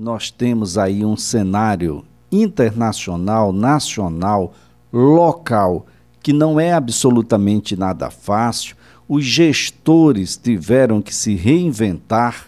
nós 0.00 0.30
temos 0.30 0.78
aí 0.78 1.04
um 1.04 1.14
cenário 1.14 2.02
internacional, 2.32 3.52
nacional, 3.52 4.54
local, 4.90 5.84
que 6.22 6.32
não 6.32 6.58
é 6.58 6.72
absolutamente 6.72 7.76
nada 7.76 8.08
fácil. 8.08 8.76
Os 9.06 9.26
gestores 9.26 10.38
tiveram 10.38 11.02
que 11.02 11.14
se 11.14 11.34
reinventar 11.34 12.46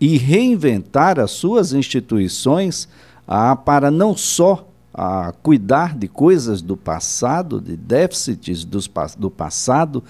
e 0.00 0.16
reinventar 0.16 1.20
as 1.20 1.32
suas 1.32 1.74
instituições 1.74 2.88
ah, 3.28 3.54
para 3.54 3.90
não 3.90 4.16
só 4.16 4.66
ah, 4.94 5.34
cuidar 5.42 5.94
de 5.94 6.08
coisas 6.08 6.62
do 6.62 6.74
passado, 6.74 7.60
de 7.60 7.76
déficits 7.76 8.64
dos, 8.64 8.90
do 9.18 9.30
passado, 9.30 10.02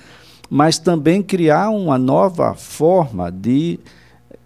mas 0.48 0.78
também 0.78 1.24
criar 1.24 1.70
uma 1.70 1.98
nova 1.98 2.54
forma 2.54 3.32
de 3.32 3.80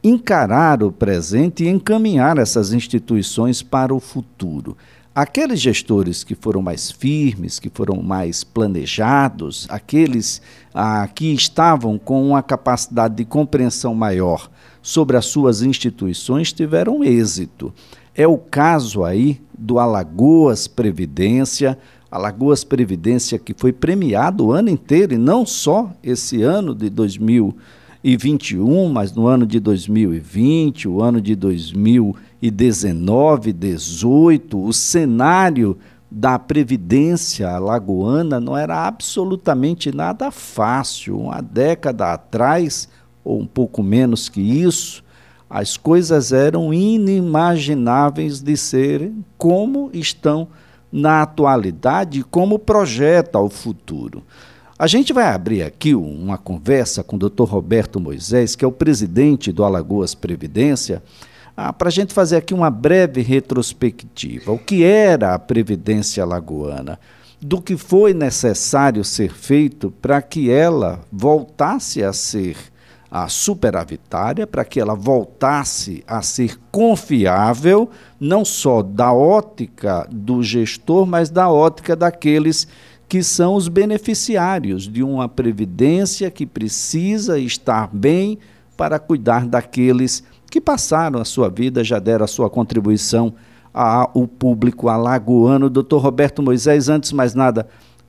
encarar 0.03 0.83
o 0.83 0.93
presente 0.93 1.65
e 1.65 1.69
encaminhar 1.69 2.39
essas 2.39 2.73
instituições 2.73 3.62
para 3.62 3.95
o 3.95 4.01
futuro. 4.01 4.77
Aqueles 5.15 5.59
gestores 5.59 6.23
que 6.23 6.37
foram 6.37 6.62
mais 6.62 6.93
firmes, 6.93 7.59
que 7.59 7.69
foram 7.69 8.01
mais 8.01 8.45
planejados, 8.45 9.66
aqueles 9.69 10.41
ah, 10.73 11.09
que 11.12 11.34
estavam 11.34 11.98
com 11.98 12.29
uma 12.29 12.42
capacidade 12.42 13.16
de 13.16 13.25
compreensão 13.25 13.97
maior 13.97 14.48
sobre 14.80 15.16
as 15.16 15.27
suas 15.27 15.61
instituições, 15.61 16.53
tiveram 16.53 17.03
êxito. 17.03 17.75
É 18.15 18.28
o 18.28 18.39
caso 18.39 19.03
aí 19.03 19.41
do 19.59 19.80
Alagoas 19.80 20.69
Previdência, 20.69 21.77
Alagoas 22.09 22.62
Previdência 22.62 23.41
que 23.41 23.53
foi 23.53 23.73
premiado 23.73 24.47
o 24.47 24.53
ano 24.53 24.70
inteiro 24.70 25.15
e 25.15 25.19
não 25.19 25.45
só 25.45 25.92
esse 26.01 26.42
ano 26.42 26.77
de 26.77 26.89
2021, 28.02 28.88
mas 28.88 29.12
no 29.12 29.27
ano 29.27 29.45
de 29.45 29.59
2020, 29.59 30.87
o 30.89 31.02
ano 31.02 31.20
de 31.20 31.34
2019, 31.34 33.52
18, 33.52 34.65
o 34.65 34.73
cenário 34.73 35.77
da 36.11 36.39
previdência 36.39 37.50
alagoana 37.50 38.41
não 38.41 38.56
era 38.56 38.87
absolutamente 38.87 39.95
nada 39.95 40.31
fácil. 40.31 41.19
Uma 41.19 41.42
década 41.42 42.12
atrás, 42.12 42.89
ou 43.25 43.41
um 43.41 43.47
pouco 43.47 43.83
menos 43.83 44.28
que 44.28 44.41
isso, 44.41 45.03
as 45.50 45.77
coisas 45.77 46.33
eram 46.33 46.72
inimagináveis 46.72 48.41
de 48.41 48.56
serem 48.56 49.25
como 49.37 49.91
estão 49.92 50.47
na 50.91 51.22
atualidade 51.22 52.22
como 52.22 52.59
projeta 52.59 53.39
o 53.39 53.50
futuro. 53.50 54.22
A 54.79 54.87
gente 54.87 55.12
vai 55.12 55.27
abrir 55.27 55.65
aqui 55.65 55.93
uma 55.93 56.39
conversa 56.39 57.03
com 57.03 57.17
o 57.17 57.19
Dr. 57.19 57.43
Roberto 57.43 57.98
Moisés, 57.98 58.55
que 58.55 58.65
é 58.65 58.69
o 58.69 58.71
presidente 58.71 59.51
do 59.51 59.65
Alagoas 59.65 60.15
Previdência, 60.15 61.03
ah, 61.57 61.73
para 61.73 61.89
a 61.89 61.91
gente 61.91 62.15
fazer 62.15 62.37
aqui 62.37 62.55
uma 62.55 62.71
breve 62.71 63.21
retrospectiva. 63.21 64.53
O 64.53 64.59
que 64.59 64.84
era 64.84 65.34
a 65.34 65.39
Previdência 65.39 66.23
Alagoana? 66.23 67.01
Do 67.41 67.61
que 67.61 67.77
foi 67.77 68.15
necessário 68.15 69.03
ser 69.03 69.33
feito 69.33 69.91
para 70.01 70.23
que 70.23 70.49
ela 70.49 71.01
voltasse 71.11 72.05
a 72.05 72.12
ser 72.12 72.56
a 73.11 73.27
superavitária 73.27 74.47
para 74.47 74.65
que 74.65 74.79
ela 74.79 74.95
voltasse 74.95 76.05
a 76.06 76.21
ser 76.21 76.59
confiável, 76.71 77.89
não 78.21 78.45
só 78.45 78.83
da 78.83 79.12
ótica 79.12 80.06
do 80.11 80.43
gestor, 80.43 81.06
mas 81.06 81.31
da 81.31 81.51
ótica 81.51 81.97
daqueles 81.97 82.69
que 83.09 83.23
são 83.23 83.55
os 83.55 83.69
beneficiários 83.69 84.87
de 84.87 85.03
uma 85.03 85.28
previdência 85.28 86.31
que 86.31 86.45
precisa 86.45 87.39
estar 87.39 87.89
bem 87.92 88.39
para 88.77 88.98
cuidar 88.98 89.47
daqueles 89.47 90.23
que 90.50 90.61
passaram 90.61 91.20
a 91.20 91.25
sua 91.25 91.48
vida, 91.48 91.83
já 91.83 91.98
deram 91.98 92.25
a 92.25 92.28
sua 92.28 92.50
contribuição 92.50 93.34
ao 93.73 94.27
público 94.27 94.89
alagoano. 94.89 95.70
Doutor 95.70 96.03
Roberto 96.03 96.42
Moisés, 96.42 96.89
antes 96.89 97.11
de 97.11 97.17
mais 97.17 97.34
nada, 97.34 97.67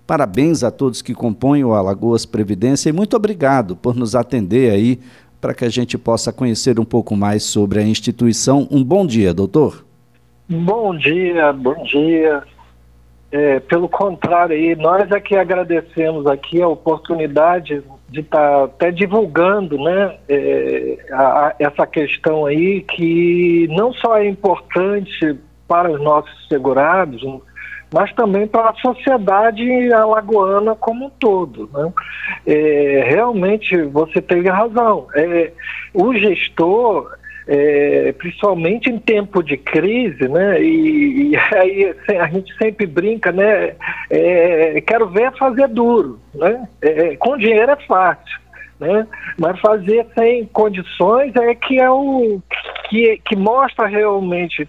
Parabéns 0.09 0.64
a 0.64 0.72
todos 0.72 1.03
que 1.03 1.13
compõem 1.13 1.63
o 1.63 1.72
Alagoas 1.72 2.25
Previdência 2.25 2.90
e 2.90 2.91
muito 2.91 3.16
obrigado 3.16 3.75
por 3.75 3.96
nos 3.96 4.16
atender 4.16 4.72
aí 4.72 5.00
para 5.40 5.53
que 5.53 5.63
a 5.63 5.69
gente 5.69 6.00
possa 6.00 6.34
conhecer 6.34 6.79
um 6.79 6.84
pouco 6.84 7.16
mais 7.16 7.44
sobre 7.44 7.78
a 7.78 7.84
instituição. 7.84 8.68
Um 8.72 8.84
bom 8.84 9.06
dia, 9.06 9.35
doutor. 9.35 9.85
Bom 10.50 10.97
dia, 10.97 11.53
bom 11.53 11.84
dia. 11.84 12.41
É, 13.31 13.59
pelo 13.59 13.88
contrário, 13.88 14.56
aí, 14.56 14.75
nós 14.75 15.09
é 15.12 15.19
que 15.19 15.35
agradecemos 15.35 16.25
aqui 16.25 16.62
a 16.62 16.67
oportunidade 16.67 17.84
de 18.09 18.22
estar 18.22 18.40
tá 18.40 18.63
até 18.63 18.91
divulgando 18.91 19.78
né, 19.78 20.17
é, 20.28 20.97
a, 21.12 21.47
a, 21.47 21.56
essa 21.59 21.85
questão 21.85 22.47
aí 22.47 22.81
que 22.81 23.67
não 23.69 23.94
só 23.94 24.17
é 24.17 24.28
importante 24.28 25.38
para 25.67 25.91
os 25.91 26.01
nossos 26.01 26.47
segurados, 26.47 27.22
mas 27.94 28.12
também 28.13 28.47
para 28.47 28.72
a 28.72 28.75
sociedade 28.75 29.94
alagoana 29.94 30.75
como 30.75 31.06
um 31.06 31.09
todo. 31.11 31.69
Né? 31.72 31.94
É, 32.47 33.03
realmente 33.07 33.79
você 33.84 34.22
teve 34.22 34.50
razão. 34.50 35.07
É, 35.16 35.51
o 35.94 36.13
gestor, 36.16 37.16
é, 37.51 38.11
principalmente 38.11 38.91
em 38.91 38.99
tempo 38.99 39.41
de 39.41 39.57
crise, 39.57 40.27
né? 40.27 40.61
E, 40.61 41.31
e, 41.31 41.35
aí 41.57 41.95
a 42.19 42.27
gente 42.27 42.55
sempre 42.57 42.85
brinca, 42.85 43.31
né? 43.31 43.75
É, 44.07 44.79
quero 44.81 45.09
ver 45.09 45.35
fazer 45.35 45.67
duro, 45.67 46.19
né? 46.35 46.67
É, 46.79 47.15
com 47.15 47.35
dinheiro 47.37 47.71
é 47.71 47.75
fácil. 47.87 48.39
Né? 48.79 49.05
Mas 49.37 49.59
fazer 49.59 50.07
sem 50.17 50.45
condições 50.45 51.35
é 51.35 51.53
que 51.53 51.79
é 51.79 51.89
o 51.89 52.39
que, 52.87 53.19
que 53.25 53.35
mostra 53.35 53.87
realmente 53.87 54.66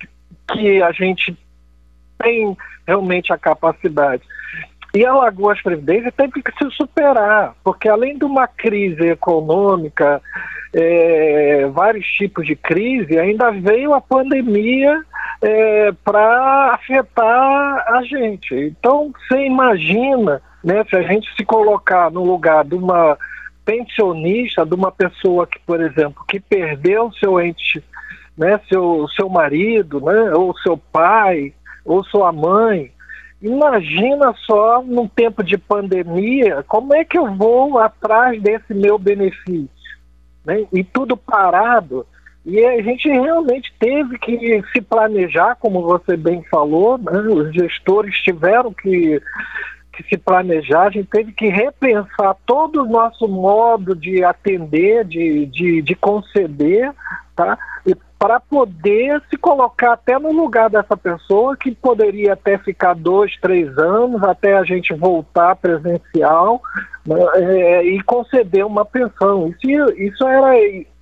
que 0.50 0.82
a 0.82 0.90
gente 0.90 1.36
tem 2.18 2.56
realmente 2.88 3.32
a 3.32 3.38
capacidade. 3.38 4.22
E 4.92 5.06
a 5.06 5.14
Lagoas 5.14 5.62
Previdência 5.62 6.10
teve 6.10 6.42
que 6.42 6.50
se 6.58 6.68
superar, 6.72 7.54
porque 7.62 7.88
além 7.88 8.18
de 8.18 8.24
uma 8.24 8.48
crise 8.48 9.10
econômica, 9.10 10.20
é, 10.72 11.66
vários 11.66 12.06
tipos 12.06 12.46
de 12.46 12.54
crise, 12.54 13.18
ainda 13.18 13.50
veio 13.50 13.92
a 13.94 14.00
pandemia 14.00 15.02
é, 15.42 15.92
para 16.04 16.74
afetar 16.74 17.84
a 17.88 18.02
gente. 18.04 18.54
Então, 18.54 19.12
você 19.12 19.46
imagina, 19.46 20.40
né, 20.62 20.84
se 20.88 20.96
a 20.96 21.02
gente 21.02 21.28
se 21.36 21.44
colocar 21.44 22.10
no 22.10 22.24
lugar 22.24 22.64
de 22.64 22.74
uma 22.74 23.16
pensionista, 23.64 24.64
de 24.64 24.74
uma 24.74 24.90
pessoa 24.90 25.46
que, 25.46 25.58
por 25.60 25.80
exemplo, 25.80 26.24
que 26.28 26.40
perdeu 26.40 27.12
seu 27.12 27.40
ente, 27.40 27.82
né, 28.36 28.60
seu, 28.68 29.06
seu 29.08 29.28
marido, 29.28 30.00
né, 30.00 30.34
ou 30.34 30.56
seu 30.58 30.76
pai, 30.76 31.52
ou 31.84 32.04
sua 32.04 32.32
mãe. 32.32 32.90
Imagina 33.42 34.34
só, 34.46 34.82
num 34.82 35.08
tempo 35.08 35.42
de 35.42 35.56
pandemia, 35.56 36.62
como 36.68 36.94
é 36.94 37.04
que 37.04 37.16
eu 37.16 37.34
vou 37.34 37.78
atrás 37.78 38.40
desse 38.42 38.74
meu 38.74 38.98
benefício? 38.98 39.79
Né? 40.44 40.66
E 40.72 40.82
tudo 40.84 41.16
parado. 41.16 42.06
E 42.44 42.64
a 42.64 42.82
gente 42.82 43.08
realmente 43.08 43.72
teve 43.78 44.18
que 44.18 44.62
se 44.72 44.80
planejar, 44.80 45.56
como 45.56 45.82
você 45.82 46.16
bem 46.16 46.42
falou, 46.50 46.96
né? 46.96 47.20
os 47.20 47.52
gestores 47.52 48.16
tiveram 48.22 48.72
que, 48.72 49.20
que 49.92 50.02
se 50.08 50.16
planejar, 50.16 50.84
a 50.84 50.90
gente 50.90 51.08
teve 51.08 51.32
que 51.32 51.48
repensar 51.48 52.34
todo 52.46 52.82
o 52.82 52.88
nosso 52.88 53.28
modo 53.28 53.94
de 53.94 54.24
atender, 54.24 55.04
de, 55.04 55.46
de, 55.46 55.82
de 55.82 55.94
conceder, 55.94 56.92
tá? 57.36 57.58
E 57.86 57.94
para 58.20 58.38
poder 58.38 59.22
se 59.30 59.38
colocar 59.38 59.94
até 59.94 60.18
no 60.18 60.30
lugar 60.30 60.68
dessa 60.68 60.94
pessoa 60.94 61.56
que 61.56 61.74
poderia 61.74 62.34
até 62.34 62.58
ficar 62.58 62.94
dois, 62.94 63.34
três 63.40 63.78
anos 63.78 64.22
até 64.22 64.58
a 64.58 64.62
gente 64.62 64.92
voltar 64.92 65.56
presencial 65.56 66.60
né, 67.06 67.16
é, 67.36 67.82
e 67.82 68.02
conceder 68.02 68.66
uma 68.66 68.84
pensão. 68.84 69.48
Isso, 69.48 69.90
isso 69.96 70.28
era 70.28 70.54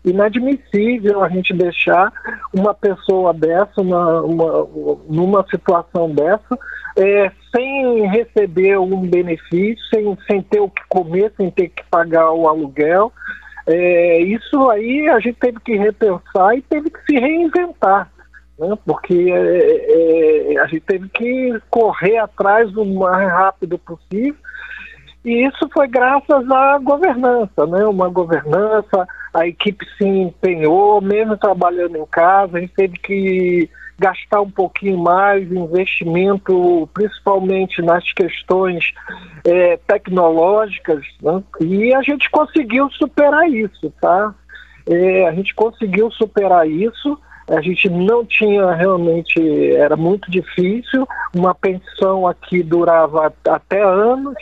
inadmissível 0.04 1.24
a 1.24 1.28
gente 1.28 1.52
deixar 1.52 2.12
uma 2.54 2.72
pessoa 2.72 3.34
dessa, 3.34 3.80
uma, 3.80 4.22
uma, 4.22 4.68
numa 5.08 5.44
situação 5.50 6.08
dessa, 6.14 6.56
é, 6.96 7.32
sem 7.52 8.06
receber 8.06 8.78
um 8.78 9.00
benefício, 9.00 9.84
sem, 9.92 10.16
sem 10.30 10.40
ter 10.40 10.60
o 10.60 10.70
que 10.70 10.82
comer, 10.88 11.32
sem 11.36 11.50
ter 11.50 11.70
que 11.70 11.82
pagar 11.90 12.30
o 12.30 12.48
aluguel. 12.48 13.12
É, 13.68 14.20
isso 14.20 14.70
aí 14.70 15.06
a 15.10 15.20
gente 15.20 15.38
teve 15.38 15.60
que 15.60 15.76
repensar 15.76 16.56
e 16.56 16.62
teve 16.62 16.88
que 16.88 17.00
se 17.04 17.18
reinventar, 17.18 18.10
né? 18.58 18.78
porque 18.86 19.30
é, 19.30 20.54
é, 20.54 20.58
a 20.58 20.66
gente 20.66 20.80
teve 20.80 21.06
que 21.10 21.60
correr 21.68 22.16
atrás 22.16 22.74
o 22.74 22.84
mais 22.84 23.28
rápido 23.28 23.78
possível. 23.78 24.36
E 25.22 25.46
isso 25.46 25.68
foi 25.70 25.86
graças 25.86 26.50
à 26.50 26.78
governança, 26.78 27.66
né? 27.66 27.84
Uma 27.84 28.08
governança, 28.08 29.06
a 29.32 29.46
equipe 29.46 29.84
se 29.96 30.04
empenhou, 30.04 31.00
mesmo 31.00 31.36
trabalhando 31.36 31.96
em 31.96 32.06
casa, 32.06 32.58
a 32.58 32.60
gente 32.60 32.74
teve 32.74 32.98
que 32.98 33.70
gastar 33.98 34.40
um 34.40 34.50
pouquinho 34.50 34.98
mais, 34.98 35.50
investimento 35.50 36.88
principalmente 36.94 37.82
nas 37.82 38.12
questões 38.12 38.92
é, 39.44 39.76
tecnológicas, 39.86 41.04
né? 41.20 41.42
e 41.60 41.92
a 41.92 42.02
gente 42.02 42.30
conseguiu 42.30 42.88
superar 42.90 43.48
isso, 43.50 43.92
tá? 44.00 44.34
É, 44.86 45.26
a 45.26 45.32
gente 45.32 45.54
conseguiu 45.54 46.10
superar 46.12 46.68
isso 46.68 47.18
a 47.50 47.62
gente 47.62 47.88
não 47.88 48.24
tinha 48.24 48.72
realmente, 48.72 49.40
era 49.74 49.96
muito 49.96 50.30
difícil, 50.30 51.06
uma 51.34 51.54
pensão 51.54 52.26
aqui 52.26 52.62
durava 52.62 53.32
até 53.48 53.82
anos, 53.82 54.34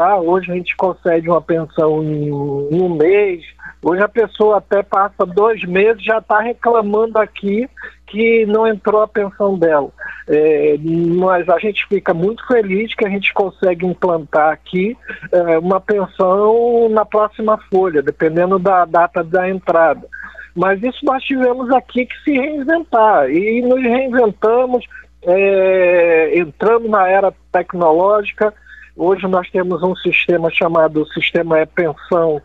tá? 0.00 0.16
Hoje 0.16 0.50
a 0.50 0.54
gente 0.54 0.74
concede 0.78 1.28
uma 1.28 1.42
pensão 1.42 2.02
em, 2.02 2.32
um 2.32 2.88
mês, 2.96 3.44
hoje 3.82 4.02
a 4.02 4.08
pessoa 4.08 4.56
até 4.56 4.82
passa 4.82 5.26
dois 5.26 5.62
meses 5.64 6.02
já 6.02 6.16
está 6.16 6.40
reclamando 6.40 7.18
aqui 7.18 7.68
que 8.06 8.46
não 8.46 8.66
entrou 8.66 9.02
a 9.02 9.06
pensão 9.06 9.58
dela. 9.58 9.90
É, 10.26 10.76
mas 11.18 11.46
a 11.50 11.58
gente 11.58 11.86
fica 11.86 12.14
muito 12.14 12.46
feliz 12.46 12.94
que 12.94 13.04
a 13.04 13.10
gente 13.10 13.30
consegue 13.34 13.84
implantar 13.84 14.50
aqui 14.54 14.96
é, 15.30 15.58
uma 15.58 15.78
pensão 15.82 16.88
na 16.88 17.04
próxima 17.04 17.58
folha, 17.70 18.02
dependendo 18.02 18.58
da 18.58 18.86
data 18.86 19.22
da 19.22 19.50
entrada. 19.50 20.08
Mas 20.56 20.82
isso 20.82 21.04
nós 21.04 21.22
tivemos 21.24 21.70
aqui 21.72 22.06
que 22.06 22.16
se 22.24 22.32
reinventar 22.32 23.28
e 23.28 23.60
nos 23.60 23.82
reinventamos, 23.82 24.82
é, 25.24 26.42
na 26.88 27.06
era 27.06 27.34
tecnológica. 27.52 28.54
Hoje 29.02 29.26
nós 29.26 29.48
temos 29.48 29.82
um 29.82 29.96
sistema 29.96 30.50
chamado 30.50 31.10
Sistema 31.14 31.58
E-Pensão, 31.58 32.38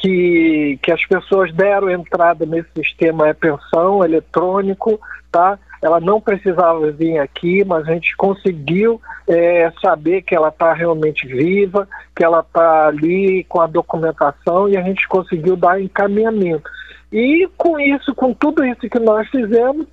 que, 0.00 0.78
que 0.80 0.92
as 0.92 1.04
pessoas 1.04 1.52
deram 1.52 1.90
entrada 1.90 2.46
nesse 2.46 2.68
sistema 2.76 3.28
E-Pensão 3.28 4.04
eletrônico, 4.04 5.00
tá? 5.32 5.58
Ela 5.82 5.98
não 5.98 6.20
precisava 6.20 6.92
vir 6.92 7.18
aqui, 7.18 7.64
mas 7.64 7.88
a 7.88 7.92
gente 7.94 8.16
conseguiu 8.16 9.02
é, 9.26 9.72
saber 9.82 10.22
que 10.22 10.32
ela 10.32 10.50
está 10.50 10.72
realmente 10.72 11.26
viva, 11.26 11.88
que 12.14 12.22
ela 12.22 12.38
está 12.38 12.86
ali 12.86 13.42
com 13.48 13.60
a 13.60 13.66
documentação 13.66 14.68
e 14.68 14.76
a 14.76 14.82
gente 14.82 15.08
conseguiu 15.08 15.56
dar 15.56 15.82
encaminhamento. 15.82 16.70
E 17.12 17.48
com 17.56 17.78
isso, 17.80 18.14
com 18.14 18.32
tudo 18.32 18.64
isso 18.64 18.88
que 18.88 18.98
nós 19.00 19.28
fizemos, 19.30 19.84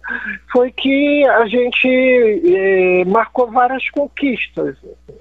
foi 0.52 0.72
que 0.72 1.26
a 1.26 1.48
gente 1.48 1.88
eh, 1.88 3.04
marcou 3.06 3.50
várias 3.50 3.90
conquistas, 3.90 4.76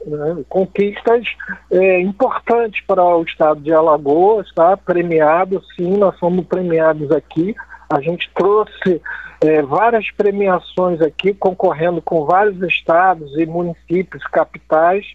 né? 0.04 0.44
conquistas 0.46 1.24
eh, 1.70 2.00
importantes 2.00 2.84
para 2.86 3.02
o 3.02 3.22
estado 3.22 3.60
de 3.60 3.72
Alagoas, 3.72 4.46
tá? 4.54 4.76
Premiado, 4.76 5.62
sim, 5.74 5.96
nós 5.96 6.18
fomos 6.18 6.44
premiados 6.46 7.10
aqui. 7.10 7.54
A 7.88 7.98
gente 8.02 8.30
trouxe 8.34 9.00
eh, 9.40 9.62
várias 9.62 10.10
premiações 10.10 11.00
aqui, 11.00 11.32
concorrendo 11.32 12.02
com 12.02 12.26
vários 12.26 12.60
estados 12.62 13.34
e 13.38 13.46
municípios 13.46 14.22
capitais, 14.24 15.06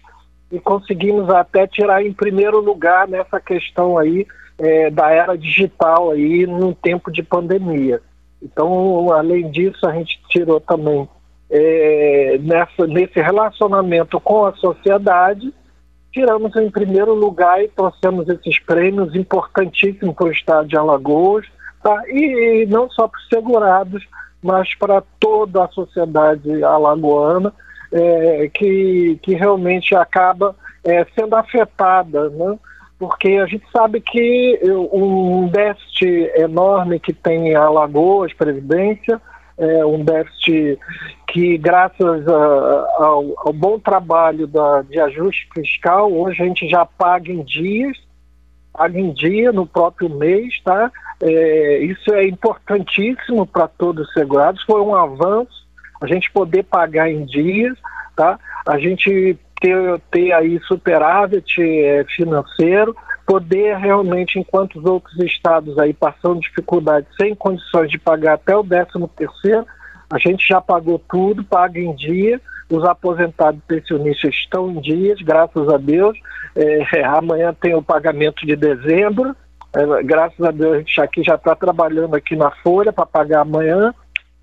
e 0.50 0.58
conseguimos 0.58 1.30
até 1.30 1.64
tirar 1.64 2.04
em 2.04 2.12
primeiro 2.12 2.60
lugar 2.60 3.06
nessa 3.06 3.40
questão 3.40 3.96
aí 3.96 4.26
é, 4.62 4.90
da 4.90 5.10
era 5.10 5.36
digital 5.36 6.12
aí 6.12 6.46
no 6.46 6.72
tempo 6.72 7.10
de 7.10 7.22
pandemia. 7.22 8.00
Então, 8.40 9.12
além 9.12 9.50
disso, 9.50 9.84
a 9.86 9.92
gente 9.92 10.20
tirou 10.28 10.60
também 10.60 11.08
é, 11.50 12.38
nessa, 12.40 12.86
nesse 12.86 13.20
relacionamento 13.20 14.20
com 14.20 14.46
a 14.46 14.54
sociedade, 14.54 15.52
tiramos 16.12 16.54
em 16.56 16.70
primeiro 16.70 17.12
lugar 17.12 17.62
e 17.62 17.68
trouxemos 17.68 18.28
esses 18.28 18.58
prêmios 18.60 19.14
importantíssimos 19.16 20.14
para 20.14 20.26
o 20.26 20.32
estado 20.32 20.68
de 20.68 20.76
Alagoas, 20.76 21.44
tá? 21.82 22.02
e, 22.06 22.62
e 22.62 22.66
não 22.66 22.88
só 22.88 23.08
para 23.08 23.18
os 23.18 23.28
segurados, 23.28 24.06
mas 24.40 24.74
para 24.76 25.02
toda 25.18 25.64
a 25.64 25.68
sociedade 25.68 26.62
alagoana, 26.62 27.52
é, 27.90 28.48
que, 28.52 29.18
que 29.22 29.34
realmente 29.34 29.94
acaba 29.94 30.54
é, 30.84 31.04
sendo 31.14 31.34
afetada, 31.34 32.28
né? 32.30 32.58
Porque 33.02 33.30
a 33.30 33.46
gente 33.46 33.64
sabe 33.72 34.00
que 34.00 34.60
um 34.92 35.48
déficit 35.48 36.30
enorme 36.36 37.00
que 37.00 37.12
tem 37.12 37.52
a 37.52 37.64
Alagoas, 37.64 38.32
Previdência, 38.32 39.20
é 39.58 39.84
um 39.84 40.04
déficit 40.04 40.78
que, 41.26 41.58
graças 41.58 42.28
a, 42.28 42.86
ao, 42.98 43.24
ao, 43.38 43.52
bom 43.52 43.76
trabalho 43.80 44.46
da, 44.46 44.82
de 44.82 45.00
ajuste 45.00 45.48
fiscal, 45.52 46.12
hoje 46.12 46.40
a 46.44 46.46
gente 46.46 46.68
já 46.68 46.86
paga 46.86 47.32
em 47.32 47.42
dias, 47.42 47.98
paga 48.72 48.96
em 48.96 49.12
dia 49.12 49.50
no 49.50 49.66
próprio 49.66 50.08
mês, 50.08 50.62
tá? 50.62 50.88
É, 51.20 51.78
isso 51.78 52.14
é 52.14 52.24
importantíssimo 52.28 53.44
para 53.44 53.66
todos 53.66 54.06
os 54.06 54.14
segurados, 54.14 54.62
foi 54.62 54.80
um 54.80 54.94
avanço 54.94 55.66
a 56.00 56.06
gente 56.06 56.30
poder 56.30 56.62
pagar 56.62 57.10
em 57.10 57.24
dias, 57.24 57.76
tá? 58.14 58.38
A 58.64 58.78
gente 58.78 59.36
ter, 59.62 60.00
ter 60.10 60.32
aí 60.32 60.60
superávit 60.66 61.62
é, 61.62 62.04
financeiro, 62.16 62.96
poder 63.24 63.76
realmente, 63.76 64.38
enquanto 64.38 64.80
os 64.80 64.84
outros 64.84 65.16
estados 65.20 65.78
aí 65.78 65.94
passando 65.94 66.40
dificuldade, 66.40 67.06
sem 67.16 67.34
condições 67.34 67.88
de 67.88 67.98
pagar 67.98 68.34
até 68.34 68.56
o 68.56 68.64
13 68.64 68.90
terceiro, 69.16 69.64
a 70.12 70.18
gente 70.18 70.46
já 70.46 70.60
pagou 70.60 71.00
tudo, 71.08 71.44
paga 71.44 71.78
em 71.78 71.94
dia, 71.94 72.40
os 72.68 72.84
aposentados 72.84 73.60
pensionistas 73.66 74.34
estão 74.34 74.70
em 74.70 74.80
dias, 74.80 75.22
graças 75.22 75.68
a 75.68 75.78
Deus. 75.78 76.18
É, 76.56 77.04
amanhã 77.06 77.54
tem 77.58 77.74
o 77.74 77.82
pagamento 77.82 78.44
de 78.44 78.56
dezembro, 78.56 79.34
é, 79.74 80.02
graças 80.02 80.44
a 80.44 80.50
Deus 80.50 80.74
a 80.74 80.78
gente 80.78 81.00
aqui 81.00 81.22
já 81.22 81.36
está 81.36 81.54
trabalhando 81.54 82.16
aqui 82.16 82.34
na 82.34 82.50
Folha 82.62 82.92
para 82.92 83.06
pagar 83.06 83.42
amanhã. 83.42 83.94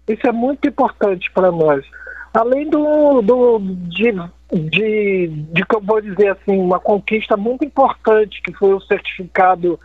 Isso 0.07 0.25
é 0.25 0.31
muito 0.31 0.67
importante 0.67 1.29
para 1.31 1.51
nós. 1.51 1.85
Além 2.33 2.69
do, 2.69 3.21
do 3.21 3.59
de 3.59 4.11
de, 4.51 5.27
de 5.27 5.65
que 5.65 5.75
eu 5.75 5.81
vou 5.81 6.01
dizer 6.01 6.29
assim, 6.29 6.57
uma 6.57 6.79
conquista 6.79 7.37
muito 7.37 7.63
importante, 7.63 8.41
que 8.41 8.53
foi 8.53 8.73
o 8.73 8.81
certificado 8.81 9.79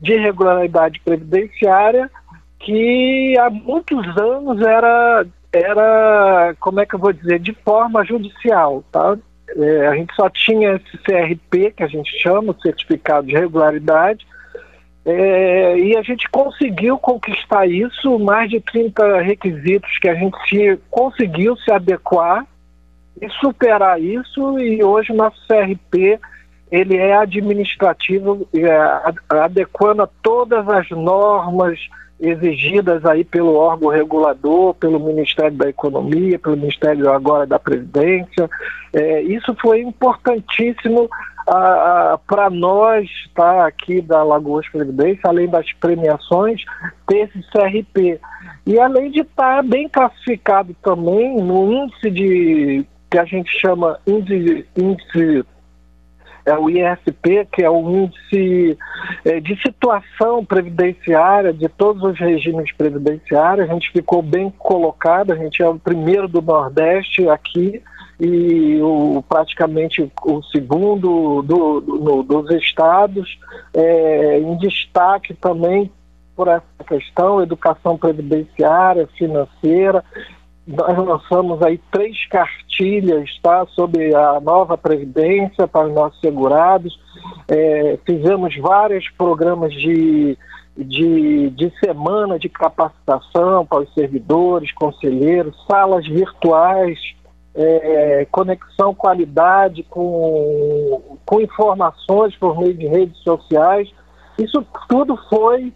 de 0.00 0.16
regularidade 0.16 1.00
previdenciária, 1.00 2.10
que 2.58 3.36
há 3.38 3.48
muitos 3.48 4.04
anos 4.16 4.60
era, 4.60 5.26
era 5.52 6.54
como 6.58 6.80
é 6.80 6.86
que 6.86 6.94
eu 6.94 6.98
vou 6.98 7.12
dizer, 7.12 7.38
de 7.38 7.52
forma 7.64 8.04
judicial, 8.04 8.84
tá? 8.90 9.16
É, 9.56 9.86
a 9.86 9.94
gente 9.94 10.14
só 10.14 10.28
tinha 10.30 10.72
esse 10.72 10.98
CRP, 10.98 11.72
que 11.76 11.82
a 11.82 11.88
gente 11.88 12.10
chama, 12.20 12.56
Certificado 12.62 13.26
de 13.26 13.34
Regularidade, 13.34 14.26
é, 15.04 15.78
e 15.78 15.96
a 15.96 16.02
gente 16.02 16.28
conseguiu 16.30 16.96
conquistar 16.96 17.66
isso, 17.66 18.18
mais 18.18 18.48
de 18.48 18.60
30 18.60 19.20
requisitos 19.20 19.98
que 19.98 20.08
a 20.08 20.14
gente 20.14 20.36
se, 20.48 20.78
conseguiu 20.90 21.56
se 21.56 21.70
adequar 21.70 22.46
e 23.20 23.28
superar 23.40 24.00
isso 24.00 24.58
e 24.58 24.82
hoje 24.82 25.12
o 25.12 25.16
nosso 25.16 25.36
CRP 25.46 26.18
ele 26.70 26.96
é 26.96 27.14
administrativo, 27.14 28.48
é, 28.54 29.12
adequando 29.28 30.02
a 30.02 30.08
todas 30.22 30.66
as 30.68 30.88
normas 30.88 31.78
exigidas 32.18 33.04
aí 33.04 33.24
pelo 33.24 33.56
órgão 33.56 33.90
regulador, 33.90 34.72
pelo 34.74 34.98
Ministério 34.98 35.56
da 35.56 35.68
Economia, 35.68 36.38
pelo 36.38 36.56
Ministério 36.56 37.10
agora 37.10 37.46
da 37.46 37.58
Previdência. 37.58 38.48
É, 38.94 39.20
isso 39.22 39.54
foi 39.60 39.80
importantíssimo 39.80 41.10
para 42.26 42.48
nós, 42.48 43.08
tá, 43.34 43.66
aqui 43.66 44.00
da 44.00 44.22
Lagoas 44.22 44.66
Previdência, 44.68 45.22
além 45.24 45.48
das 45.48 45.70
premiações, 45.74 46.62
ter 47.06 47.28
esse 47.28 47.42
CRP. 47.50 48.20
E 48.64 48.78
além 48.78 49.10
de 49.10 49.20
estar 49.20 49.56
tá 49.56 49.62
bem 49.62 49.88
classificado 49.88 50.74
também 50.82 51.36
no 51.36 51.72
índice 51.72 52.10
de 52.10 52.86
que 53.12 53.18
a 53.18 53.26
gente 53.26 53.50
chama 53.60 54.00
índice, 54.06 54.66
índice 54.74 55.44
é 56.46 56.56
o 56.56 56.70
ISP, 56.70 57.46
que 57.52 57.62
é 57.62 57.68
o 57.68 57.90
índice 57.90 58.78
é, 59.22 59.38
de 59.38 59.54
situação 59.60 60.42
previdenciária 60.42 61.52
de 61.52 61.68
todos 61.68 62.02
os 62.02 62.18
regimes 62.18 62.72
previdenciários. 62.72 63.68
A 63.68 63.72
gente 63.74 63.92
ficou 63.92 64.22
bem 64.22 64.50
colocado, 64.58 65.30
a 65.30 65.36
gente 65.36 65.62
é 65.62 65.68
o 65.68 65.78
primeiro 65.78 66.26
do 66.26 66.40
Nordeste 66.40 67.28
aqui 67.28 67.82
e 68.18 68.80
o, 68.80 69.22
praticamente 69.28 70.10
o 70.24 70.42
segundo 70.44 71.42
do, 71.42 71.80
do, 71.80 72.22
dos 72.22 72.50
estados, 72.62 73.38
é, 73.74 74.38
em 74.38 74.56
destaque 74.56 75.34
também 75.34 75.92
por 76.34 76.48
essa 76.48 76.64
questão, 76.88 77.42
educação 77.42 77.98
previdenciária, 77.98 79.06
financeira, 79.18 80.02
nós 80.66 80.96
lançamos 80.96 81.60
aí 81.62 81.78
três 81.90 82.26
cartilhas 82.28 83.28
tá, 83.42 83.66
sobre 83.74 84.14
a 84.14 84.40
nova 84.40 84.78
Previdência 84.78 85.66
para 85.66 85.88
os 85.88 85.94
nossos 85.94 86.20
segurados. 86.20 86.98
É, 87.48 87.98
fizemos 88.06 88.56
vários 88.58 89.08
programas 89.10 89.72
de, 89.72 90.38
de, 90.76 91.50
de 91.50 91.72
semana 91.84 92.38
de 92.38 92.48
capacitação 92.48 93.66
para 93.66 93.80
os 93.80 93.92
servidores, 93.92 94.72
conselheiros, 94.72 95.56
salas 95.68 96.06
virtuais, 96.06 96.98
é, 97.54 98.26
conexão 98.30 98.94
qualidade 98.94 99.82
com, 99.82 101.18
com 101.26 101.40
informações 101.40 102.36
por 102.36 102.56
meio 102.58 102.74
de 102.74 102.86
redes 102.86 103.18
sociais. 103.22 103.92
Isso 104.38 104.64
tudo 104.88 105.18
foi 105.28 105.72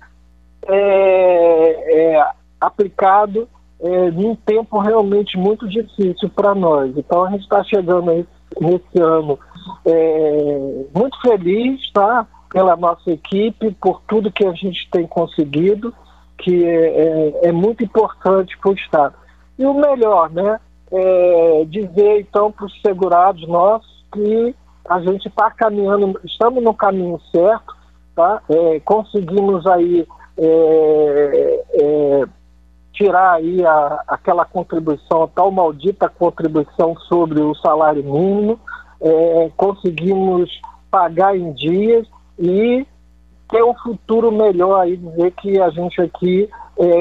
é, 0.69 2.15
é 2.15 2.31
aplicado 2.61 3.49
é, 3.81 4.11
num 4.11 4.35
tempo 4.35 4.79
realmente 4.79 5.37
muito 5.37 5.69
difícil 5.69 6.29
para 6.31 6.55
nós. 6.55 6.97
Então 6.97 7.25
a 7.25 7.31
gente 7.31 7.43
está 7.43 7.63
chegando 7.65 8.11
aí, 8.11 8.27
nesse 8.61 9.01
ano 9.01 9.39
é, 9.85 10.85
muito 10.95 11.21
feliz, 11.21 11.91
tá? 11.93 12.27
Pela 12.51 12.77
nossa 12.77 13.11
equipe, 13.11 13.73
por 13.73 14.01
tudo 14.09 14.33
que 14.33 14.47
a 14.47 14.53
gente 14.53 14.89
tem 14.91 15.07
conseguido. 15.07 15.93
que 16.39 16.65
é, 16.65 16.87
é, 16.87 17.49
é 17.49 17.53
muito 17.53 17.83
importante 17.83 18.57
para 18.59 18.71
o 18.71 18.75
Estado. 18.75 19.15
E 19.59 19.65
o 19.67 19.75
melhor, 19.75 20.31
né? 20.31 20.61
É 20.93 21.65
dizer 21.65 22.21
então 22.21 22.53
para 22.53 22.67
os 22.67 22.81
segurados 22.81 23.47
nossos 23.49 24.05
que 24.13 24.55
a 24.89 25.01
gente 25.01 25.27
está 25.27 25.51
caminhando, 25.51 26.21
estamos 26.25 26.63
no 26.63 26.73
caminho 26.73 27.21
certo, 27.33 27.75
tá? 28.15 28.41
É, 28.49 28.81
conseguimos 28.81 29.67
aí 29.67 30.07
é, 30.39 32.25
tirar 32.97 33.35
aí 33.35 33.65
a, 33.65 34.03
aquela 34.09 34.45
contribuição, 34.45 35.25
a 35.25 35.29
tal 35.29 35.51
maldita 35.51 36.09
contribuição 36.09 36.97
sobre 37.09 37.41
o 37.41 37.55
salário 37.57 38.03
mínimo, 38.03 38.59
é, 39.01 39.51
conseguimos 39.57 40.51
pagar 40.91 41.37
em 41.37 41.53
dias 41.53 42.09
e 42.39 42.87
ter 43.51 43.63
um 43.63 43.75
futuro 43.75 44.33
melhor 44.33 44.81
aí, 44.81 44.97
dizer 44.97 45.31
que 45.33 45.61
a 45.61 45.69
gente 45.71 46.01
aqui 46.01 46.49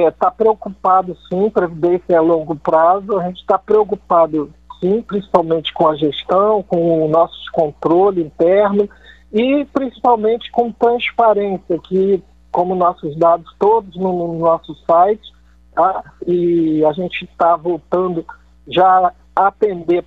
está 0.08 0.28
é, 0.28 0.32
preocupado 0.32 1.18
sim, 1.28 1.50
previdência 1.50 2.18
a 2.18 2.22
longo 2.22 2.56
prazo, 2.56 3.18
a 3.18 3.24
gente 3.24 3.40
está 3.40 3.58
preocupado 3.58 4.52
sim, 4.80 5.02
principalmente 5.02 5.74
com 5.74 5.88
a 5.88 5.96
gestão, 5.96 6.62
com 6.62 7.06
o 7.06 7.08
nosso 7.08 7.38
controle 7.54 8.22
interno 8.22 8.88
e 9.32 9.66
principalmente 9.74 10.52
com 10.52 10.72
transparência, 10.72 11.80
que 11.80 12.22
como 12.52 12.76
nossos 12.76 13.18
dados 13.18 13.54
todos 13.58 13.96
no, 13.96 14.34
no 14.34 14.40
nosso 14.40 14.76
site, 14.86 15.35
tá? 15.76 16.04
e 16.26 16.84
a 16.86 16.92
gente 16.94 17.26
está 17.26 17.56
voltando 17.56 18.26
já 18.68 19.12
a 19.36 19.48
atender 19.48 20.04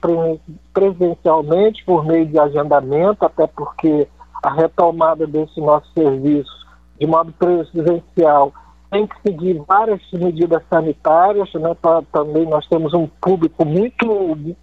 presencialmente 0.73 1.85
por 1.85 2.05
meio 2.05 2.27
de 2.27 2.39
agendamento, 2.39 3.25
até 3.25 3.47
porque 3.47 4.09
a 4.43 4.53
retomada 4.53 5.27
desse 5.27 5.61
nosso 5.61 5.87
serviço 5.93 6.51
de 6.99 7.07
modo 7.07 7.33
presencial 7.33 8.53
tem 8.91 9.07
que 9.07 9.17
seguir 9.23 9.63
várias 9.67 10.01
medidas 10.13 10.63
sanitárias, 10.71 11.53
né? 11.55 11.77
Pra, 11.81 12.03
também 12.11 12.47
nós 12.47 12.67
temos 12.69 12.95
um 12.95 13.07
público 13.07 13.65
muito 13.65 14.57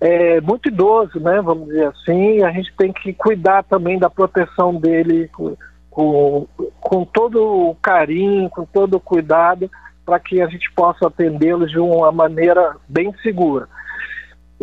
é, 0.00 0.40
muito 0.40 0.68
idoso, 0.68 1.18
né? 1.20 1.40
Vamos 1.42 1.66
dizer 1.66 1.88
assim, 1.88 2.42
a 2.42 2.50
gente 2.52 2.72
tem 2.76 2.92
que 2.92 3.12
cuidar 3.12 3.64
também 3.64 3.98
da 3.98 4.08
proteção 4.08 4.74
dele 4.74 5.28
com, 5.90 6.46
com, 6.80 7.04
todo 7.04 7.70
o 7.70 7.74
carinho, 7.76 8.48
com 8.48 8.64
todo 8.64 8.94
o 8.94 9.00
cuidado, 9.00 9.70
para 10.10 10.18
que 10.18 10.42
a 10.42 10.48
gente 10.48 10.68
possa 10.72 11.06
atendê-los 11.06 11.70
de 11.70 11.78
uma 11.78 12.10
maneira 12.10 12.74
bem 12.88 13.14
segura. 13.22 13.68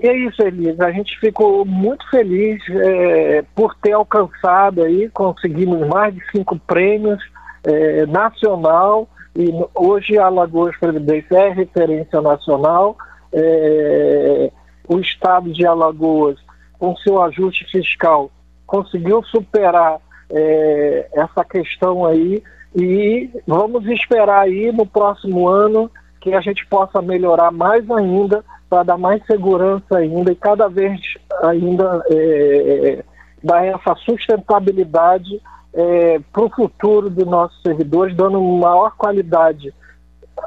E 0.04 0.06
é 0.06 0.14
isso, 0.14 0.42
Elisa. 0.42 0.86
A 0.86 0.92
gente 0.92 1.18
ficou 1.22 1.64
muito 1.64 2.06
feliz 2.10 2.62
é, 2.70 3.46
por 3.56 3.74
ter 3.76 3.94
alcançado 3.94 4.84
aí, 4.84 5.10
conseguimos 5.10 5.88
mais 5.88 6.14
de 6.14 6.22
cinco 6.32 6.60
prêmios 6.60 7.24
é, 7.64 8.06
nacional 8.08 9.08
e 9.34 9.48
hoje 9.74 10.18
a 10.18 10.26
Alagoas 10.26 10.76
Previdência 10.76 11.38
é 11.38 11.50
referência 11.50 12.20
nacional. 12.20 12.98
É, 13.32 14.52
o 14.86 15.00
estado 15.00 15.50
de 15.54 15.66
Alagoas, 15.66 16.38
com 16.78 16.94
seu 16.98 17.22
ajuste 17.22 17.64
fiscal, 17.72 18.30
conseguiu 18.66 19.24
superar 19.24 20.02
é, 20.30 21.08
essa 21.14 21.46
questão 21.46 22.06
aí 22.06 22.44
e 22.80 23.28
vamos 23.48 23.88
esperar 23.88 24.42
aí 24.42 24.72
no 24.72 24.86
próximo 24.86 25.48
ano 25.48 25.90
que 26.22 26.32
a 26.34 26.42
gente 26.42 26.64
possa 26.68 27.02
melhorar 27.02 27.52
mais 27.52 27.90
ainda 27.90 28.46
para 28.70 28.84
dar 28.84 28.98
mais 29.00 29.26
segurança 29.26 29.98
ainda 29.98 30.32
e 30.32 30.36
cada 30.36 30.68
vez 30.68 31.00
ainda 31.42 32.04
é, 32.12 33.04
dar 33.44 33.66
essa 33.66 33.96
sustentabilidade 33.96 35.42
é, 35.74 36.20
para 36.32 36.44
o 36.44 36.50
futuro 36.50 37.10
dos 37.10 37.26
nossos 37.26 37.60
servidores, 37.64 38.16
dando 38.16 38.40
maior 38.40 38.96
qualidade 38.96 39.74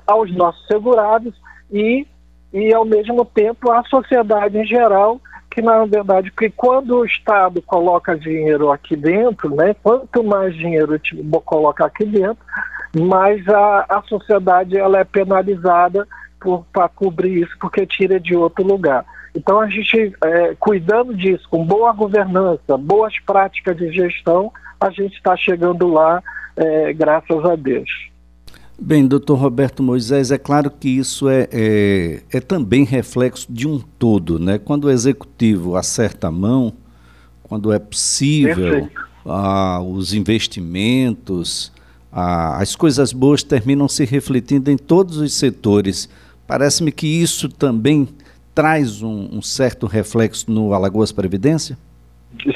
aos 0.07 0.33
nossos 0.33 0.65
segurados 0.69 1.35
e, 1.73 2.07
e 2.53 2.73
ao 2.73 2.85
mesmo 2.85 3.25
tempo 3.25 3.73
à 3.73 3.83
sociedade 3.85 4.57
em 4.57 4.67
geral, 4.67 5.21
que 5.51 5.61
na 5.61 5.85
verdade, 5.85 6.31
que 6.31 6.49
quando 6.51 6.99
o 6.99 7.05
Estado 7.05 7.61
coloca 7.63 8.17
dinheiro 8.17 8.71
aqui 8.71 8.95
dentro, 8.95 9.55
né, 9.55 9.75
quanto 9.83 10.23
mais 10.23 10.55
dinheiro 10.55 10.99
tipo, 10.99 11.41
coloca 11.41 11.85
aqui 11.85 12.05
dentro, 12.05 12.39
mais 12.97 13.47
a, 13.49 13.87
a 13.89 14.03
sociedade 14.03 14.77
ela 14.77 15.01
é 15.01 15.05
penalizada 15.05 16.07
para 16.73 16.89
cobrir 16.89 17.43
isso, 17.43 17.55
porque 17.61 17.87
tira 17.87 18.19
de 18.19 18.35
outro 18.35 18.65
lugar. 18.65 19.05
Então, 19.35 19.61
a 19.61 19.69
gente, 19.69 20.13
é, 20.25 20.57
cuidando 20.59 21.15
disso, 21.15 21.47
com 21.49 21.65
boa 21.65 21.93
governança, 21.93 22.77
boas 22.77 23.15
práticas 23.21 23.77
de 23.77 23.93
gestão, 23.93 24.53
a 24.81 24.91
gente 24.91 25.15
está 25.15 25.37
chegando 25.37 25.87
lá, 25.87 26.23
é, 26.57 26.93
graças 26.93 27.45
a 27.45 27.55
Deus. 27.55 28.10
Bem, 28.83 29.07
doutor 29.07 29.35
Roberto 29.37 29.83
Moisés, 29.83 30.31
é 30.31 30.39
claro 30.39 30.71
que 30.71 30.89
isso 30.89 31.29
é, 31.29 31.47
é, 31.53 32.23
é, 32.33 32.41
também 32.41 32.83
reflexo 32.83 33.47
de 33.51 33.69
um 33.69 33.79
todo, 33.79 34.39
né? 34.39 34.59
Quando 34.59 34.85
o 34.85 34.91
executivo 34.91 35.77
acerta 35.77 36.29
a 36.29 36.31
mão, 36.31 36.73
quando 37.43 37.71
é 37.75 37.79
possível, 37.79 38.89
ah, 39.27 39.83
os 39.83 40.15
investimentos, 40.15 41.71
ah, 42.11 42.57
as 42.57 42.75
coisas 42.75 43.13
boas 43.13 43.43
terminam 43.43 43.87
se 43.87 44.07
refletindo 44.07 44.71
em 44.71 44.79
todos 44.79 45.19
os 45.19 45.35
setores. 45.35 46.09
Parece-me 46.47 46.91
que 46.91 47.07
isso 47.07 47.51
também 47.51 48.09
traz 48.55 49.03
um, 49.03 49.29
um 49.31 49.43
certo 49.43 49.87
reflexo 49.87 50.51
no 50.51 50.73
Alagoas 50.73 51.13
Previdência? 51.13 51.77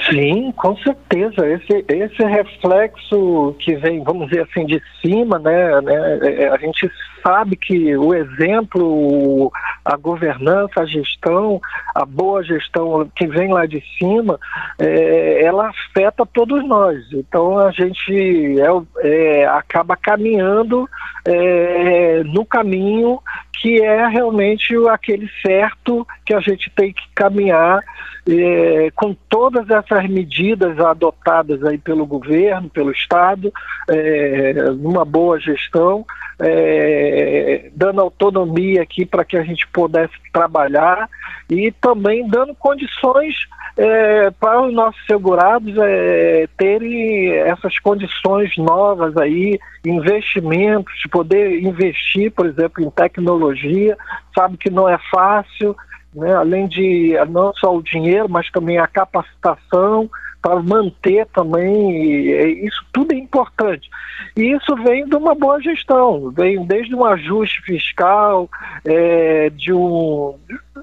Sim, 0.08 0.52
com 0.52 0.76
certeza. 0.78 1.46
Esse, 1.48 1.84
esse 1.88 2.22
reflexo 2.22 3.54
que 3.58 3.74
vem, 3.76 4.02
vamos 4.02 4.28
dizer 4.28 4.42
assim, 4.42 4.64
de 4.64 4.80
cima, 5.02 5.38
né, 5.38 5.80
né, 5.80 6.18
é, 6.22 6.48
a 6.48 6.56
gente 6.56 6.90
sabe 7.22 7.56
que 7.56 7.96
o 7.96 8.14
exemplo, 8.14 9.50
a 9.84 9.96
governança, 9.96 10.82
a 10.82 10.86
gestão, 10.86 11.60
a 11.94 12.04
boa 12.04 12.44
gestão 12.44 13.10
que 13.16 13.26
vem 13.26 13.52
lá 13.52 13.66
de 13.66 13.82
cima, 13.98 14.38
é, 14.78 15.42
ela 15.42 15.68
afeta 15.68 16.24
todos 16.26 16.66
nós. 16.66 16.98
Então 17.12 17.58
a 17.58 17.70
gente 17.72 18.60
é, 18.60 19.40
é, 19.40 19.46
acaba 19.46 19.96
caminhando 19.96 20.88
é, 21.24 22.22
no 22.24 22.44
caminho 22.44 23.18
que 23.60 23.80
é 23.80 24.06
realmente 24.08 24.74
aquele 24.88 25.28
certo 25.40 26.06
que 26.26 26.34
a 26.34 26.40
gente 26.40 26.70
tem 26.76 26.92
que 26.92 27.02
caminhar 27.14 27.80
é, 28.28 28.90
com 28.94 29.14
todas 29.28 29.63
essas 29.70 30.08
medidas 30.08 30.78
adotadas 30.78 31.62
aí 31.64 31.78
pelo 31.78 32.06
governo, 32.06 32.68
pelo 32.68 32.90
Estado, 32.90 33.52
é, 33.88 34.52
numa 34.72 35.04
boa 35.04 35.38
gestão, 35.38 36.04
é, 36.38 37.70
dando 37.74 38.00
autonomia 38.00 38.82
aqui 38.82 39.04
para 39.06 39.24
que 39.24 39.36
a 39.36 39.42
gente 39.42 39.66
pudesse 39.68 40.14
trabalhar 40.32 41.08
e 41.48 41.70
também 41.72 42.26
dando 42.28 42.54
condições 42.54 43.34
é, 43.76 44.30
para 44.30 44.62
os 44.62 44.72
nossos 44.72 45.04
segurados 45.06 45.74
é, 45.78 46.48
terem 46.56 47.30
essas 47.30 47.78
condições 47.78 48.56
novas 48.56 49.16
aí, 49.16 49.58
investimentos, 49.84 50.92
de 51.02 51.08
poder 51.08 51.60
investir, 51.60 52.30
por 52.30 52.46
exemplo, 52.46 52.84
em 52.84 52.90
tecnologia, 52.90 53.96
sabe 54.34 54.56
que 54.56 54.70
não 54.70 54.88
é 54.88 54.98
fácil, 55.10 55.76
né? 56.14 56.34
além 56.34 56.68
de 56.68 57.14
não 57.28 57.52
só 57.54 57.74
o 57.74 57.82
dinheiro, 57.82 58.28
mas 58.28 58.50
também 58.50 58.78
a 58.78 58.86
capacitação 58.86 60.08
para 60.44 60.60
manter 60.60 61.26
também, 61.28 62.66
isso 62.66 62.84
tudo 62.92 63.14
é 63.14 63.16
importante. 63.16 63.88
E 64.36 64.52
isso 64.52 64.76
vem 64.76 65.06
de 65.06 65.16
uma 65.16 65.34
boa 65.34 65.58
gestão, 65.58 66.30
vem 66.30 66.66
desde 66.66 66.94
um 66.94 67.02
ajuste 67.02 67.62
fiscal, 67.62 68.46
é, 68.84 69.48
de 69.48 69.72
um, 69.72 70.34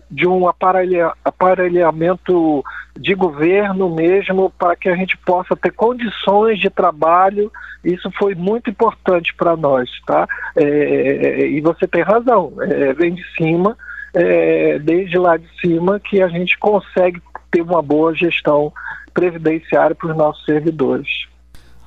de 0.09 0.27
um 0.27 0.47
aparelha, 0.47 1.13
aparelhamento 1.23 2.63
de 2.99 3.13
governo 3.13 3.93
mesmo, 3.93 4.49
para 4.57 4.75
que 4.75 4.89
a 4.89 4.95
gente 4.95 5.15
possa 5.17 5.55
ter 5.55 5.71
condições 5.71 6.59
de 6.59 6.71
trabalho, 6.71 7.51
isso 7.83 8.09
foi 8.17 8.33
muito 8.33 8.69
importante 8.69 9.31
para 9.35 9.55
nós, 9.55 9.89
tá? 10.07 10.27
É, 10.55 11.47
e 11.47 11.61
você 11.61 11.87
tem 11.87 12.01
razão, 12.01 12.53
é, 12.61 12.93
vem 12.93 13.13
de 13.13 13.23
cima, 13.35 13.77
é, 14.13 14.79
desde 14.79 15.17
lá 15.17 15.37
de 15.37 15.47
cima 15.59 15.99
que 15.99 16.21
a 16.21 16.27
gente 16.27 16.57
consegue 16.57 17.21
ter 17.49 17.61
uma 17.61 17.81
boa 17.81 18.13
gestão 18.15 18.71
previdenciária 19.13 19.95
para 19.95 20.11
os 20.11 20.17
nossos 20.17 20.43
servidores. 20.45 21.27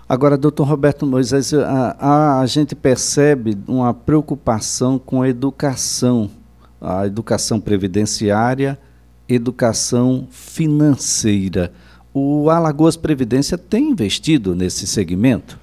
Agora, 0.06 0.36
doutor 0.36 0.64
Roberto 0.64 1.06
Moisés, 1.06 1.54
a, 1.54 1.96
a, 1.98 2.40
a, 2.40 2.46
gente 2.46 2.74
percebe 2.74 3.56
uma 3.66 3.94
preocupação 3.94 4.98
com 4.98 5.22
a 5.22 5.28
educação, 5.28 6.30
a 6.78 7.06
educação 7.06 7.58
previdenciária, 7.58 8.78
educação 9.26 10.28
financeira. 10.30 11.72
O 12.12 12.50
Alagoas 12.50 12.96
Previdência 12.96 13.56
tem 13.56 13.90
investido 13.90 14.54
nesse 14.54 14.86
segmento? 14.86 15.58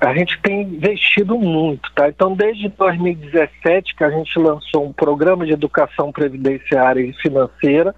A 0.00 0.14
gente 0.14 0.40
tem 0.40 0.62
investido 0.62 1.36
muito, 1.36 1.90
tá? 1.94 2.08
Então, 2.08 2.34
desde 2.34 2.68
2017 2.68 3.96
que 3.96 4.04
a 4.04 4.10
gente 4.10 4.38
lançou 4.38 4.86
um 4.86 4.92
programa 4.92 5.44
de 5.44 5.52
educação 5.52 6.12
previdenciária 6.12 7.00
e 7.00 7.12
financeira, 7.14 7.92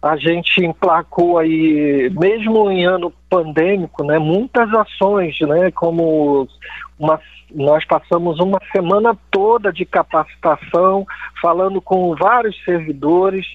a 0.00 0.16
gente 0.16 0.64
emplacou 0.64 1.38
aí, 1.38 2.08
mesmo 2.16 2.70
em 2.70 2.84
ano 2.84 3.12
pandêmico, 3.28 4.04
né, 4.04 4.20
muitas 4.20 4.72
ações, 4.72 5.36
né, 5.40 5.72
como 5.72 6.46
uma, 6.96 7.20
nós 7.52 7.84
passamos 7.84 8.38
uma 8.38 8.60
semana 8.70 9.16
toda 9.32 9.72
de 9.72 9.84
capacitação, 9.84 11.04
falando 11.42 11.80
com 11.80 12.14
vários 12.14 12.56
servidores, 12.64 13.46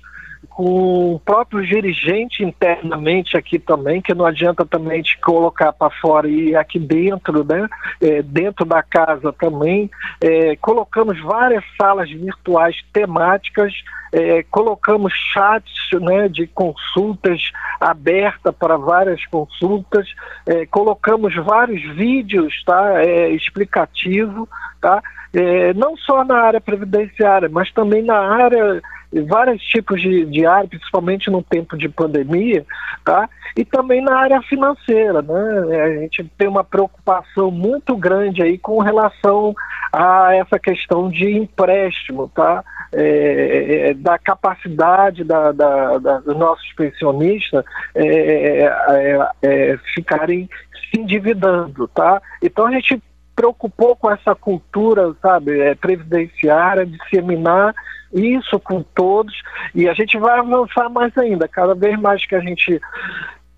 com 0.52 1.16
o 1.16 1.20
próprio 1.20 1.66
dirigente 1.66 2.44
internamente 2.44 3.38
aqui 3.38 3.58
também, 3.58 4.02
que 4.02 4.14
não 4.14 4.26
adianta 4.26 4.66
também 4.66 5.02
te 5.02 5.18
colocar 5.20 5.72
para 5.72 5.90
fora 6.02 6.28
e 6.28 6.56
aqui 6.56 6.78
dentro, 6.78 7.44
né? 7.44 7.68
É, 8.02 8.22
dentro 8.22 8.66
da 8.66 8.84
casa 8.84 9.34
também. 9.34 9.90
É, 10.22 10.56
colocamos 10.58 11.20
várias 11.22 11.64
salas 11.78 12.10
virtuais 12.10 12.76
temáticas, 12.92 13.74
é, 14.12 14.44
colocamos 14.44 15.14
chats 15.34 15.74
né, 16.02 16.28
de 16.28 16.46
consultas 16.48 17.42
aberta 17.80 18.52
para 18.52 18.76
várias 18.76 19.26
consultas, 19.28 20.08
é, 20.46 20.66
colocamos 20.66 21.34
vários 21.36 21.82
vídeos 21.96 22.62
tá, 22.66 23.02
é, 23.02 23.30
explicativo, 23.30 24.50
tá, 24.82 25.02
é, 25.34 25.74
não 25.74 25.96
só 25.98 26.24
na 26.24 26.42
área 26.42 26.62
previdenciária, 26.62 27.50
mas 27.50 27.72
também 27.72 28.04
na 28.04 28.20
área 28.20 28.82
vários 29.28 29.62
tipos 29.64 30.02
de, 30.02 30.26
de 30.26 30.46
área, 30.46 30.70
principalmente 30.70 31.30
no 31.30 31.44
tempo 31.44 31.78
de 31.78 31.90
pandemia, 31.90 32.66
tá? 33.04 33.30
E 33.58 33.66
também 33.66 34.02
na 34.02 34.18
área 34.18 34.42
financeira, 34.44 35.22
né? 35.22 35.84
A 35.84 36.02
gente 36.02 36.24
tem 36.38 36.48
uma 36.48 36.64
preocupação 36.64 37.52
muito 37.52 37.96
grande 37.98 38.42
aí 38.42 38.58
com 38.58 38.80
relação 38.80 39.54
a 39.92 40.34
essa 40.34 40.58
questão 40.58 41.10
de 41.10 41.30
empréstimo, 41.30 42.32
tá? 42.34 42.64
É, 42.94 43.90
é, 43.90 43.94
da 43.94 44.18
capacidade 44.18 45.24
da, 45.24 45.52
da, 45.52 45.98
da, 45.98 46.20
dos 46.20 46.38
nossos 46.38 46.74
pensionistas 46.74 47.64
é, 47.96 48.66
é, 48.66 49.30
é, 49.42 49.78
ficarem 49.94 50.50
se 50.90 51.00
endividando, 51.00 51.88
tá? 51.90 52.22
Então 52.42 52.68
a 52.68 52.72
gente 52.72 53.02
preocupou 53.36 53.96
com 53.96 54.12
essa 54.12 54.36
cultura, 54.36 55.14
sabe, 55.22 55.60
é, 55.60 55.76
previdenciária, 55.76 56.86
disseminar 56.86 57.74
isso 58.14 58.60
com 58.60 58.84
todos 58.84 59.34
e 59.74 59.88
a 59.88 59.94
gente 59.94 60.18
vai 60.18 60.38
avançar 60.38 60.90
mais 60.90 61.18
ainda. 61.18 61.48
Cada 61.48 61.74
vez 61.74 61.98
mais 62.00 62.26
que 62.26 62.36
a 62.36 62.42
gente 62.42 62.80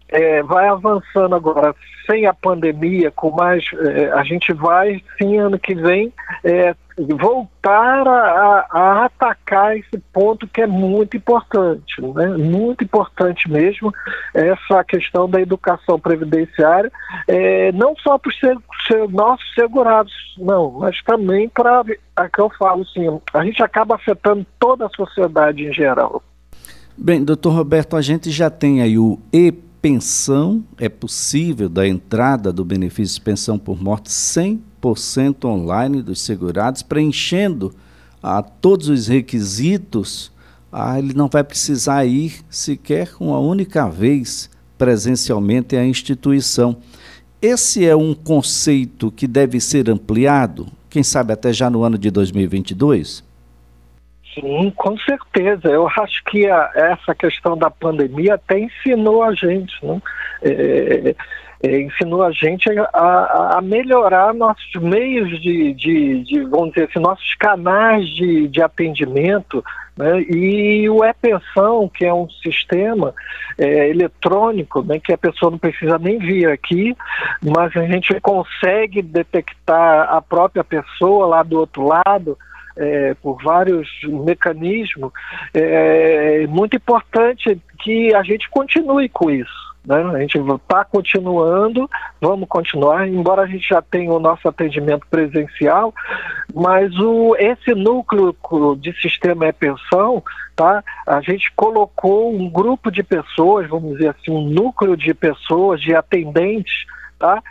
é, 0.10 0.44
vai 0.44 0.68
avançando 0.68 1.36
agora 1.36 1.76
sem 2.06 2.26
a 2.28 2.34
pandemia, 2.34 3.10
com 3.12 3.32
mais 3.32 3.66
é, 3.74 4.12
a 4.12 4.24
gente 4.24 4.54
vai 4.54 5.02
sim 5.18 5.38
ano 5.38 5.58
que 5.58 5.74
vem 5.74 6.14
é, 6.44 6.76
voltar 6.98 8.08
a, 8.08 8.68
a, 8.70 9.06
atacar 9.06 9.78
esse 9.78 9.98
ponto 10.12 10.48
que 10.48 10.62
é 10.62 10.68
muito 10.68 11.18
importante, 11.18 12.02
né? 12.02 12.38
muito 12.38 12.84
importante 12.84 13.50
mesmo 13.50 13.94
essa 14.34 14.84
questão 14.84 15.30
da 15.30 15.42
educação 15.42 16.00
previdenciária, 16.00 16.92
é, 17.28 17.72
não 17.72 17.96
só 17.98 18.18
para 18.18 18.30
os 18.30 19.12
nossos 19.12 19.54
segurados, 19.54 20.14
não, 20.38 20.72
mas 20.72 21.02
também 21.04 21.50
para 21.50 21.84
a 22.16 22.30
que 22.30 22.40
eu 22.40 22.50
falo 22.58 22.84
assim, 22.84 23.20
a 23.34 23.44
gente 23.44 23.64
acaba 23.64 23.96
afetando 23.96 24.46
toda 24.60 24.86
a 24.86 24.90
sociedade 24.90 25.66
em 25.66 25.74
geral. 25.74 26.22
Bem, 26.96 27.24
doutor 27.24 27.54
Roberto, 27.54 27.96
a 27.96 28.02
gente 28.02 28.30
já 28.30 28.52
tem 28.52 28.82
aí 28.82 29.00
o 29.00 29.20
EP 29.32 29.74
pensão, 29.84 30.64
é 30.78 30.88
possível 30.88 31.68
da 31.68 31.86
entrada 31.86 32.54
do 32.54 32.64
benefício 32.64 33.16
de 33.16 33.22
pensão 33.22 33.60
por 33.60 33.84
morte 33.84 34.10
100% 34.92 35.46
online 35.46 36.02
dos 36.02 36.22
segurados, 36.22 36.84
preenchendo 36.84 37.74
a 38.22 38.40
ah, 38.40 38.44
todos 38.44 38.90
os 38.90 39.08
requisitos, 39.08 40.32
ah, 40.72 40.98
ele 40.98 41.14
não 41.14 41.28
vai 41.28 41.44
precisar 41.44 42.06
ir 42.06 42.42
sequer 42.50 43.10
uma 43.20 43.40
única 43.40 43.90
vez 43.90 44.50
presencialmente 44.78 45.76
à 45.76 45.86
instituição. 45.86 46.78
Esse 47.42 47.86
é 47.86 47.96
um 47.96 48.14
conceito 48.14 49.12
que 49.12 49.28
deve 49.28 49.60
ser 49.60 49.90
ampliado, 49.90 50.68
quem 50.90 51.04
sabe 51.04 51.34
até 51.34 51.52
já 51.52 51.70
no 51.70 51.84
ano 51.84 51.98
de 51.98 52.12
2022? 52.12 53.24
Sim, 54.34 54.72
com 54.76 54.98
certeza. 55.00 55.68
Eu 55.68 55.88
acho 55.88 56.24
que 56.26 56.48
a, 56.48 56.72
essa 56.76 57.14
questão 57.14 57.58
da 57.58 57.70
pandemia 57.70 58.36
até 58.36 58.60
ensinou 58.60 59.24
a 59.24 59.34
gente, 59.34 59.74
né? 59.84 60.02
É, 60.42 61.10
é, 61.10 61.16
ensinou 61.64 62.24
a 62.24 62.32
gente 62.32 62.70
a, 62.94 63.58
a, 63.58 63.62
melhorar 63.62 64.34
nossos 64.34 64.74
meios 64.76 65.42
de, 65.42 65.74
de, 65.74 66.24
de, 66.24 66.42
vamos 66.42 66.74
dizer 66.74 66.90
assim, 66.90 67.00
nossos 67.00 67.36
canais 67.36 68.06
de, 68.10 68.50
de 68.50 68.62
atendimento. 68.62 69.64
Né? 69.96 70.24
E 70.24 70.90
o 70.90 71.06
e-pensão, 71.06 71.88
que 71.88 72.04
é 72.04 72.14
um 72.14 72.28
sistema 72.30 73.14
é, 73.58 73.90
eletrônico, 73.90 74.84
né, 74.84 75.00
que 75.00 75.14
a 75.14 75.18
pessoa 75.18 75.52
não 75.52 75.58
precisa 75.58 75.98
nem 75.98 76.18
vir 76.18 76.50
aqui, 76.50 76.96
mas 77.42 77.76
a 77.78 77.86
gente 77.86 78.20
consegue 78.20 79.02
detectar 79.02 80.14
a 80.14 80.22
própria 80.22 80.64
pessoa 80.64 81.28
lá 81.28 81.44
do 81.44 81.60
outro 81.60 81.84
lado, 81.84 82.38
é, 82.76 83.14
por 83.22 83.42
vários 83.42 83.88
mecanismos, 84.04 85.12
é, 85.54 86.44
é 86.44 86.48
muito 86.48 86.76
importante 86.76 87.58
que 87.80 88.14
a 88.14 88.24
gente 88.24 88.50
continue 88.50 89.08
com 89.08 89.30
isso. 89.30 89.73
Né? 89.86 89.96
A 89.96 90.20
gente 90.20 90.38
está 90.38 90.86
continuando, 90.86 91.90
vamos 92.22 92.48
continuar, 92.48 93.08
embora 93.08 93.42
a 93.42 93.48
gente 93.48 93.68
já 93.68 93.82
tenha 93.82 94.12
o 94.12 94.20
nosso 94.20 94.48
atendimento 94.48 95.06
presencial, 95.10 95.94
mas 96.54 96.98
o, 97.00 97.36
esse 97.38 97.74
núcleo 97.76 98.36
de 98.78 98.94
sistema 99.02 99.48
e-pensão, 99.48 100.24
tá? 100.56 100.84
a 101.06 101.20
gente 101.22 101.52
colocou 101.56 102.34
um 102.34 102.50
grupo 102.50 102.90
de 102.90 103.04
pessoas, 103.04 103.68
vamos 103.68 103.94
dizer 103.94 104.10
assim, 104.10 104.32
um 104.32 104.48
núcleo 104.48 104.96
de 104.96 105.14
pessoas, 105.14 105.82
de 105.82 105.94
atendentes, 105.94 106.86
tá? 107.20 107.42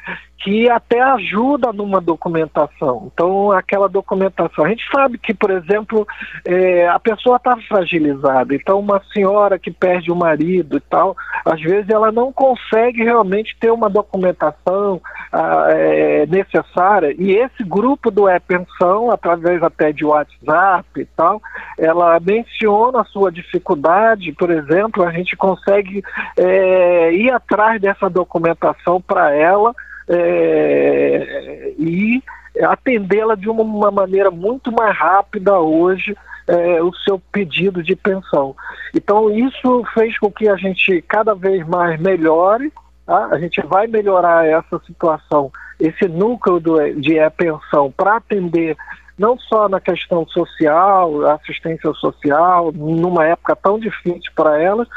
Que 0.42 0.68
até 0.68 1.00
ajuda 1.00 1.72
numa 1.72 2.00
documentação. 2.00 3.10
Então, 3.12 3.52
aquela 3.52 3.88
documentação. 3.88 4.64
A 4.64 4.68
gente 4.68 4.84
sabe 4.90 5.16
que, 5.16 5.32
por 5.32 5.50
exemplo, 5.50 6.06
é, 6.44 6.88
a 6.88 6.98
pessoa 6.98 7.36
está 7.36 7.56
fragilizada. 7.68 8.52
Então, 8.52 8.80
uma 8.80 9.00
senhora 9.12 9.56
que 9.56 9.70
perde 9.70 10.10
o 10.10 10.16
marido 10.16 10.76
e 10.76 10.80
tal, 10.80 11.16
às 11.44 11.60
vezes 11.60 11.88
ela 11.88 12.10
não 12.10 12.32
consegue 12.32 13.04
realmente 13.04 13.56
ter 13.60 13.70
uma 13.70 13.88
documentação 13.88 15.00
ah, 15.32 15.68
é, 15.70 16.26
necessária. 16.26 17.14
E 17.16 17.36
esse 17.36 17.62
grupo 17.62 18.10
do 18.10 18.28
E-Pensão, 18.28 19.12
através 19.12 19.62
até 19.62 19.92
de 19.92 20.04
WhatsApp 20.04 20.88
e 20.96 21.04
tal, 21.04 21.40
ela 21.78 22.18
menciona 22.18 23.02
a 23.02 23.04
sua 23.04 23.30
dificuldade. 23.30 24.32
Por 24.32 24.50
exemplo, 24.50 25.04
a 25.04 25.12
gente 25.12 25.36
consegue 25.36 26.02
é, 26.36 27.12
ir 27.12 27.30
atrás 27.30 27.80
dessa 27.80 28.10
documentação 28.10 29.00
para 29.00 29.32
ela 29.32 29.72
é, 30.12 31.72
e 31.78 32.22
atendê-la 32.62 33.34
de 33.34 33.48
uma, 33.48 33.90
maneira 33.90 34.30
muito 34.30 34.70
mais 34.70 34.96
rápida 34.96 35.58
hoje 35.58 36.16
é, 36.46 36.82
o 36.82 36.92
seu 36.96 37.18
pedido 37.18 37.82
de 37.82 37.96
pensão. 37.96 38.54
Então 38.94 39.30
isso 39.30 39.84
fez 39.94 40.18
com 40.18 40.30
que 40.30 40.48
a 40.48 40.56
gente 40.56 41.02
cada 41.02 41.34
vez 41.34 41.66
mais 41.66 41.98
melhore, 42.00 42.72
tá? 43.06 43.28
a 43.30 43.38
gente 43.38 43.60
vai 43.66 43.86
melhorar 43.86 44.46
essa 44.46 44.78
situação, 44.86 45.50
esse 45.80 46.06
núcleo 46.06 46.60
do, 46.60 47.00
de 47.00 47.14
pensão 47.36 47.90
para 47.90 48.16
atender 48.16 48.76
não 49.22 49.38
só 49.38 49.68
na 49.68 49.80
questão 49.80 50.26
social, 50.26 51.24
assistência 51.30 51.92
social, 51.94 52.72
numa 52.72 53.24
época 53.24 53.54
tão 53.54 53.78
difícil 53.78 54.32
para 54.34 54.60
elas, 54.60 54.88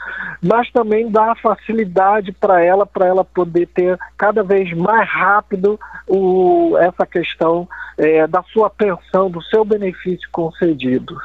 mas 0.41 0.71
também 0.71 1.11
dá 1.11 1.35
facilidade 1.35 2.31
para 2.31 2.59
ela, 2.59 2.87
para 2.87 3.05
ela 3.05 3.23
poder 3.23 3.67
ter 3.67 3.99
cada 4.17 4.41
vez 4.41 4.75
mais 4.75 5.07
rápido 5.07 5.79
o, 6.07 6.75
essa 6.79 7.05
questão 7.05 7.67
é, 7.99 8.25
da 8.25 8.41
sua 8.51 8.67
pensão, 8.67 9.29
do 9.29 9.43
seu 9.43 9.63
benefício 9.63 10.27
concedido. 10.31 11.15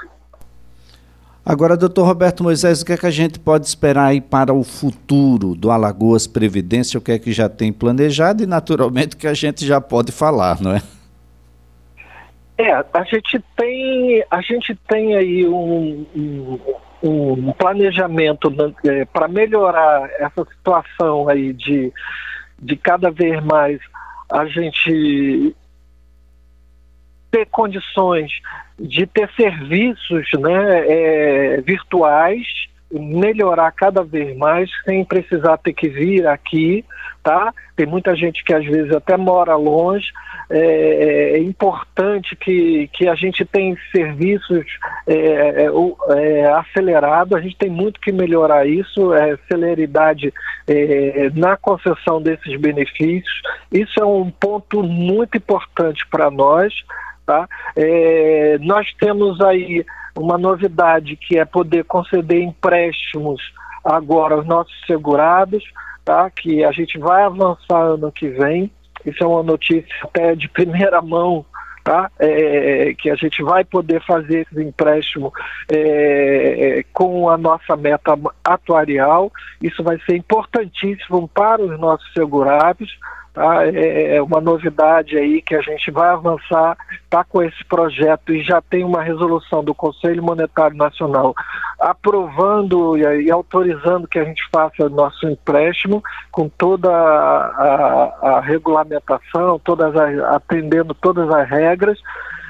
Agora, 1.42 1.78
doutor 1.78 2.04
Roberto 2.04 2.44
Moisés, 2.44 2.82
o 2.82 2.84
que 2.84 2.92
é 2.92 2.98
que 2.98 3.06
a 3.06 3.10
gente 3.10 3.38
pode 3.38 3.66
esperar 3.66 4.08
aí 4.08 4.20
para 4.20 4.52
o 4.52 4.62
futuro 4.62 5.54
do 5.54 5.70
Alagoas 5.70 6.26
Previdência? 6.26 6.98
O 6.98 7.00
que 7.00 7.12
é 7.12 7.18
que 7.18 7.32
já 7.32 7.48
tem 7.48 7.72
planejado 7.72 8.42
e, 8.42 8.46
naturalmente, 8.46 9.16
o 9.16 9.18
que 9.18 9.26
a 9.26 9.32
gente 9.32 9.66
já 9.66 9.80
pode 9.80 10.12
falar, 10.12 10.60
não 10.60 10.72
é? 10.72 10.82
É, 12.60 12.72
a 12.92 13.04
gente 13.04 13.42
tem, 13.56 14.22
a 14.30 14.42
gente 14.42 14.74
tem 14.86 15.16
aí 15.16 15.48
um, 15.48 16.06
um, 16.14 16.60
um 17.02 17.52
planejamento 17.54 18.50
né, 18.50 18.74
é, 18.84 19.04
para 19.06 19.26
melhorar 19.26 20.10
essa 20.18 20.44
situação 20.44 21.26
aí 21.26 21.54
de, 21.54 21.90
de 22.58 22.76
cada 22.76 23.10
vez 23.10 23.42
mais 23.42 23.80
a 24.30 24.44
gente 24.44 25.56
ter 27.30 27.46
condições 27.46 28.30
de 28.78 29.06
ter 29.06 29.30
serviços 29.34 30.28
né, 30.38 30.86
é, 30.86 31.60
virtuais 31.62 32.46
melhorar 32.92 33.70
cada 33.72 34.02
vez 34.02 34.36
mais 34.36 34.68
sem 34.84 35.04
precisar 35.04 35.56
ter 35.58 35.72
que 35.72 35.88
vir 35.88 36.26
aqui, 36.26 36.84
tá? 37.22 37.52
Tem 37.76 37.86
muita 37.86 38.16
gente 38.16 38.42
que 38.44 38.52
às 38.52 38.64
vezes 38.64 38.92
até 38.92 39.16
mora 39.16 39.54
longe. 39.56 40.06
É, 40.52 41.36
é 41.36 41.38
importante 41.38 42.34
que, 42.34 42.90
que 42.92 43.06
a 43.06 43.14
gente 43.14 43.44
tenha 43.44 43.76
serviços 43.92 44.66
é, 45.06 45.14
é, 45.14 45.70
é, 46.08 46.52
acelerados, 46.52 47.38
a 47.38 47.40
gente 47.40 47.56
tem 47.56 47.70
muito 47.70 48.00
que 48.00 48.10
melhorar 48.10 48.66
isso, 48.66 49.14
é, 49.14 49.38
celeridade 49.46 50.34
é, 50.66 51.30
na 51.34 51.56
concessão 51.56 52.20
desses 52.20 52.60
benefícios. 52.60 53.40
Isso 53.70 54.00
é 54.00 54.04
um 54.04 54.28
ponto 54.30 54.82
muito 54.82 55.36
importante 55.36 56.04
para 56.10 56.30
nós. 56.30 56.74
Tá? 57.24 57.48
É, 57.76 58.58
nós 58.60 58.92
temos 58.98 59.40
aí 59.40 59.86
uma 60.16 60.36
novidade 60.36 61.16
que 61.16 61.38
é 61.38 61.44
poder 61.44 61.84
conceder 61.84 62.42
empréstimos 62.42 63.40
agora 63.84 64.34
aos 64.34 64.46
nossos 64.46 64.74
segurados, 64.86 65.64
tá? 66.04 66.30
que 66.30 66.64
a 66.64 66.72
gente 66.72 66.98
vai 66.98 67.22
avançar 67.22 67.80
ano 67.80 68.12
que 68.12 68.28
vem. 68.28 68.70
Isso 69.04 69.22
é 69.22 69.26
uma 69.26 69.42
notícia 69.42 69.94
até 70.04 70.34
de 70.34 70.48
primeira 70.48 71.00
mão, 71.00 71.44
tá? 71.82 72.10
É, 72.18 72.94
que 72.98 73.08
a 73.08 73.14
gente 73.14 73.42
vai 73.42 73.64
poder 73.64 74.04
fazer 74.04 74.46
esse 74.46 74.62
empréstimo 74.62 75.32
é, 75.72 76.84
com 76.92 77.30
a 77.30 77.38
nossa 77.38 77.76
meta 77.76 78.18
atuarial. 78.44 79.32
Isso 79.62 79.82
vai 79.82 79.98
ser 80.00 80.16
importantíssimo 80.16 81.26
para 81.28 81.62
os 81.62 81.80
nossos 81.80 82.12
segurados. 82.12 82.90
Tá? 83.32 83.66
É, 83.66 84.16
é 84.16 84.22
uma 84.22 84.40
novidade 84.40 85.16
aí 85.16 85.40
que 85.40 85.54
a 85.54 85.60
gente 85.60 85.90
vai 85.90 86.08
avançar, 86.08 86.76
está 87.04 87.22
com 87.22 87.42
esse 87.42 87.64
projeto 87.64 88.32
e 88.32 88.42
já 88.42 88.60
tem 88.60 88.82
uma 88.82 89.02
resolução 89.02 89.62
do 89.62 89.72
Conselho 89.72 90.22
Monetário 90.22 90.76
Nacional 90.76 91.34
aprovando 91.78 92.98
e, 92.98 93.30
autorizando 93.30 94.08
que 94.08 94.18
a 94.18 94.24
gente 94.24 94.42
faça 94.52 94.88
nosso 94.88 95.26
empréstimo 95.28 96.02
com 96.30 96.48
toda 96.48 96.90
a, 96.90 97.46
a, 97.46 98.28
a 98.36 98.40
regulamentação, 98.40 99.58
todas 99.60 99.96
as, 99.96 100.18
atendendo 100.34 100.92
todas 100.92 101.30
as 101.30 101.48
regras. 101.48 101.98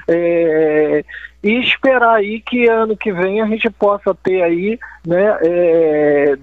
É, 0.07 1.05
e 1.43 1.59
esperar 1.61 2.15
aí 2.15 2.41
que 2.41 2.67
ano 2.67 2.97
que 2.97 3.13
vem 3.13 3.39
a 3.39 3.45
gente 3.45 3.69
possa 3.69 4.13
ter 4.13 4.41
aí 4.41 4.79
né, 5.05 5.37
é, 5.41 6.37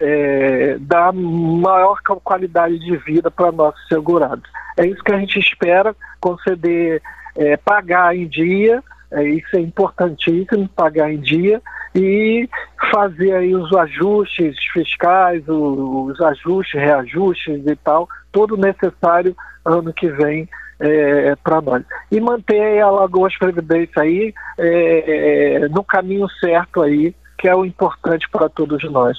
é, 0.00 0.76
dar 0.80 1.12
maior 1.12 2.00
qualidade 2.22 2.78
de 2.78 2.96
vida 2.98 3.30
para 3.30 3.52
nossos 3.52 3.86
segurados. 3.88 4.48
É 4.76 4.86
isso 4.86 5.02
que 5.02 5.12
a 5.12 5.18
gente 5.18 5.38
espera, 5.38 5.94
conceder, 6.20 7.02
é, 7.34 7.56
pagar 7.56 8.16
em 8.16 8.26
dia, 8.26 8.82
é, 9.10 9.24
isso 9.24 9.56
é 9.56 9.60
importantíssimo, 9.60 10.68
pagar 10.68 11.12
em 11.12 11.20
dia, 11.20 11.62
e 11.94 12.48
fazer 12.92 13.32
aí 13.34 13.54
os 13.54 13.72
ajustes 13.72 14.56
fiscais, 14.72 15.42
os, 15.48 16.20
ajustes, 16.20 16.78
reajustes 16.78 17.66
e 17.66 17.76
tal, 17.76 18.06
todo 18.30 18.56
necessário 18.56 19.34
ano 19.64 19.92
que 19.92 20.08
vem 20.08 20.46
é, 20.78 21.34
para 21.36 21.62
nós. 21.62 21.82
E 22.12 22.20
manter 22.20 22.80
a 22.80 22.90
Lagoas 22.90 23.36
Previdência 23.38 24.02
aí 24.02 24.34
é, 24.58 25.62
é, 25.64 25.68
no 25.68 25.82
caminho 25.82 26.28
certo 26.38 26.82
aí, 26.82 27.14
que 27.38 27.48
é 27.48 27.54
o 27.54 27.64
importante 27.64 28.28
para 28.30 28.48
todos 28.48 28.82
nós. 28.90 29.18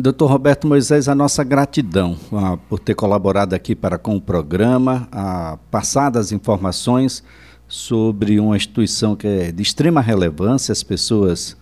Doutor 0.00 0.30
Roberto 0.30 0.64
Moisés, 0.64 1.08
a 1.08 1.14
nossa 1.14 1.42
gratidão 1.42 2.16
ah, 2.32 2.56
por 2.68 2.78
ter 2.78 2.94
colaborado 2.94 3.52
aqui 3.52 3.74
para 3.74 3.98
com 3.98 4.14
o 4.14 4.20
programa, 4.20 5.08
a 5.10 5.58
passar 5.72 6.16
as 6.16 6.30
informações 6.30 7.20
sobre 7.66 8.38
uma 8.38 8.56
instituição 8.56 9.16
que 9.16 9.26
é 9.26 9.50
de 9.50 9.60
extrema 9.60 10.00
relevância, 10.00 10.70
as 10.70 10.84
pessoas 10.84 11.56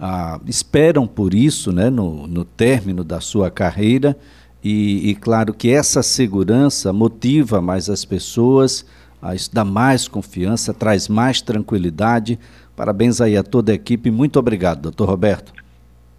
ah, 0.00 0.40
esperam 0.46 1.06
por 1.06 1.34
isso 1.34 1.70
né, 1.70 1.90
no, 1.90 2.26
no 2.26 2.46
término 2.46 3.04
da 3.04 3.20
sua 3.20 3.50
carreira, 3.50 4.16
e, 4.64 5.10
e, 5.10 5.14
claro 5.14 5.52
que 5.52 5.68
essa 5.68 6.02
segurança 6.02 6.94
motiva 6.94 7.60
mais 7.60 7.90
as 7.90 8.06
pessoas, 8.06 8.86
ah, 9.20 9.34
isso 9.34 9.50
dá 9.52 9.66
mais 9.66 10.08
confiança, 10.08 10.72
traz 10.72 11.08
mais 11.08 11.42
tranquilidade. 11.42 12.38
Parabéns 12.74 13.20
aí 13.20 13.36
a 13.36 13.42
toda 13.42 13.70
a 13.70 13.74
equipe, 13.74 14.10
muito 14.10 14.38
obrigado, 14.38 14.80
doutor 14.80 15.10
Roberto. 15.10 15.61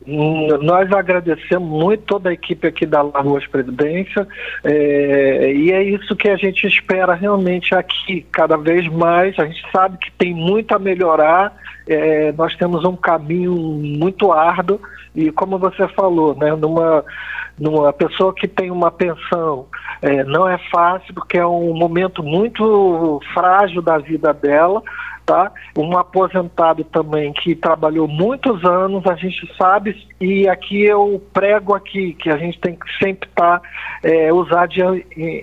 Nós 0.05 0.91
agradecemos 0.91 1.69
muito 1.69 2.03
toda 2.03 2.29
a 2.29 2.33
equipe 2.33 2.67
aqui 2.67 2.85
da 2.85 3.01
Lagoas 3.01 3.47
Previdência 3.47 4.27
é, 4.63 5.51
e 5.53 5.71
é 5.71 5.83
isso 5.83 6.15
que 6.15 6.27
a 6.29 6.35
gente 6.35 6.67
espera 6.67 7.13
realmente 7.13 7.73
aqui, 7.73 8.25
cada 8.31 8.57
vez 8.57 8.87
mais. 8.89 9.37
A 9.39 9.45
gente 9.45 9.63
sabe 9.71 9.97
que 9.97 10.11
tem 10.11 10.33
muito 10.33 10.73
a 10.75 10.79
melhorar, 10.79 11.55
é, 11.87 12.31
nós 12.33 12.55
temos 12.55 12.83
um 12.83 12.95
caminho 12.95 13.53
muito 13.53 14.31
árduo 14.31 14.79
e, 15.15 15.31
como 15.31 15.57
você 15.57 15.87
falou, 15.89 16.35
né, 16.35 16.53
numa, 16.55 17.05
numa 17.59 17.93
pessoa 17.93 18.33
que 18.33 18.47
tem 18.47 18.71
uma 18.71 18.91
pensão, 18.91 19.67
é, 20.01 20.23
não 20.23 20.47
é 20.47 20.57
fácil 20.71 21.13
porque 21.13 21.37
é 21.37 21.45
um 21.45 21.73
momento 21.73 22.21
muito 22.23 23.21
frágil 23.33 23.81
da 23.81 23.97
vida 23.97 24.33
dela 24.33 24.81
tá? 25.25 25.51
Um 25.77 25.97
aposentado 25.97 26.83
também 26.83 27.33
que 27.33 27.55
trabalhou 27.55 28.07
muitos 28.07 28.63
anos, 28.63 29.05
a 29.05 29.15
gente 29.15 29.49
sabe, 29.57 29.95
e 30.19 30.47
aqui 30.47 30.83
eu 30.83 31.21
prego 31.33 31.73
aqui 31.73 32.13
que 32.13 32.29
a 32.29 32.37
gente 32.37 32.59
tem 32.59 32.75
que 32.75 32.97
sempre 32.97 33.29
estar, 33.29 33.59
tá, 33.59 33.69
é, 34.03 34.31
usar 34.33 34.67
de 34.67 34.81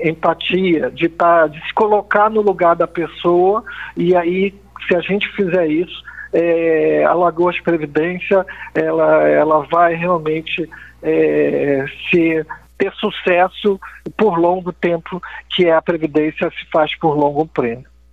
empatia, 0.04 0.90
de, 0.90 1.08
tá, 1.08 1.46
de 1.46 1.60
se 1.66 1.72
colocar 1.74 2.30
no 2.30 2.40
lugar 2.40 2.76
da 2.76 2.86
pessoa, 2.86 3.64
e 3.96 4.14
aí, 4.14 4.54
se 4.86 4.94
a 4.94 5.00
gente 5.00 5.28
fizer 5.32 5.66
isso, 5.66 6.02
é, 6.32 7.04
a 7.04 7.12
Lagoas 7.12 7.58
Previdência, 7.60 8.46
ela, 8.74 9.28
ela 9.28 9.66
vai 9.70 9.94
realmente 9.94 10.68
é, 11.02 11.84
ser 12.10 12.46
ter 12.78 12.92
sucesso 12.94 13.78
por 14.16 14.38
longo 14.38 14.72
tempo, 14.72 15.20
que 15.50 15.66
é 15.66 15.74
a 15.74 15.82
Previdência 15.82 16.50
se 16.50 16.64
faz 16.72 16.96
por 16.98 17.14
longo 17.14 17.46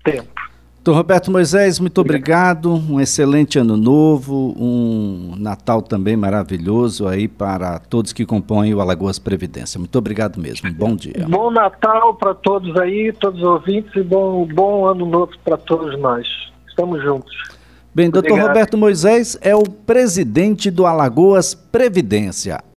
tempo. 0.03 0.56
Doutor 0.87 0.99
Roberto 0.99 1.29
Moisés, 1.29 1.81
muito 1.81 1.99
obrigado. 1.99 2.73
Um 2.73 3.01
excelente 3.01 3.59
ano 3.59 3.75
novo, 3.75 4.55
um 4.57 5.33
Natal 5.37 5.81
também 5.81 6.15
maravilhoso 6.15 7.09
aí 7.09 7.27
para 7.27 7.77
todos 7.77 8.13
que 8.13 8.25
compõem 8.25 8.73
o 8.73 8.79
Alagoas 8.79 9.19
Previdência. 9.19 9.77
Muito 9.77 9.97
obrigado 9.97 10.39
mesmo. 10.39 10.73
Bom 10.73 10.95
dia. 10.95 11.25
Bom 11.27 11.51
Natal 11.51 12.15
para 12.15 12.33
todos 12.33 12.73
aí, 12.77 13.11
todos 13.11 13.41
os 13.41 13.45
ouvintes, 13.45 13.93
e 13.97 14.01
bom, 14.01 14.47
bom 14.47 14.85
ano 14.85 15.05
novo 15.05 15.33
para 15.43 15.57
todos 15.57 15.99
nós. 15.99 16.25
Estamos 16.69 17.03
juntos. 17.03 17.35
Bem, 17.93 18.09
doutor 18.09 18.39
Roberto 18.39 18.77
Moisés 18.77 19.37
é 19.41 19.53
o 19.53 19.63
presidente 19.63 20.71
do 20.71 20.85
Alagoas 20.85 21.53
Previdência. 21.53 22.61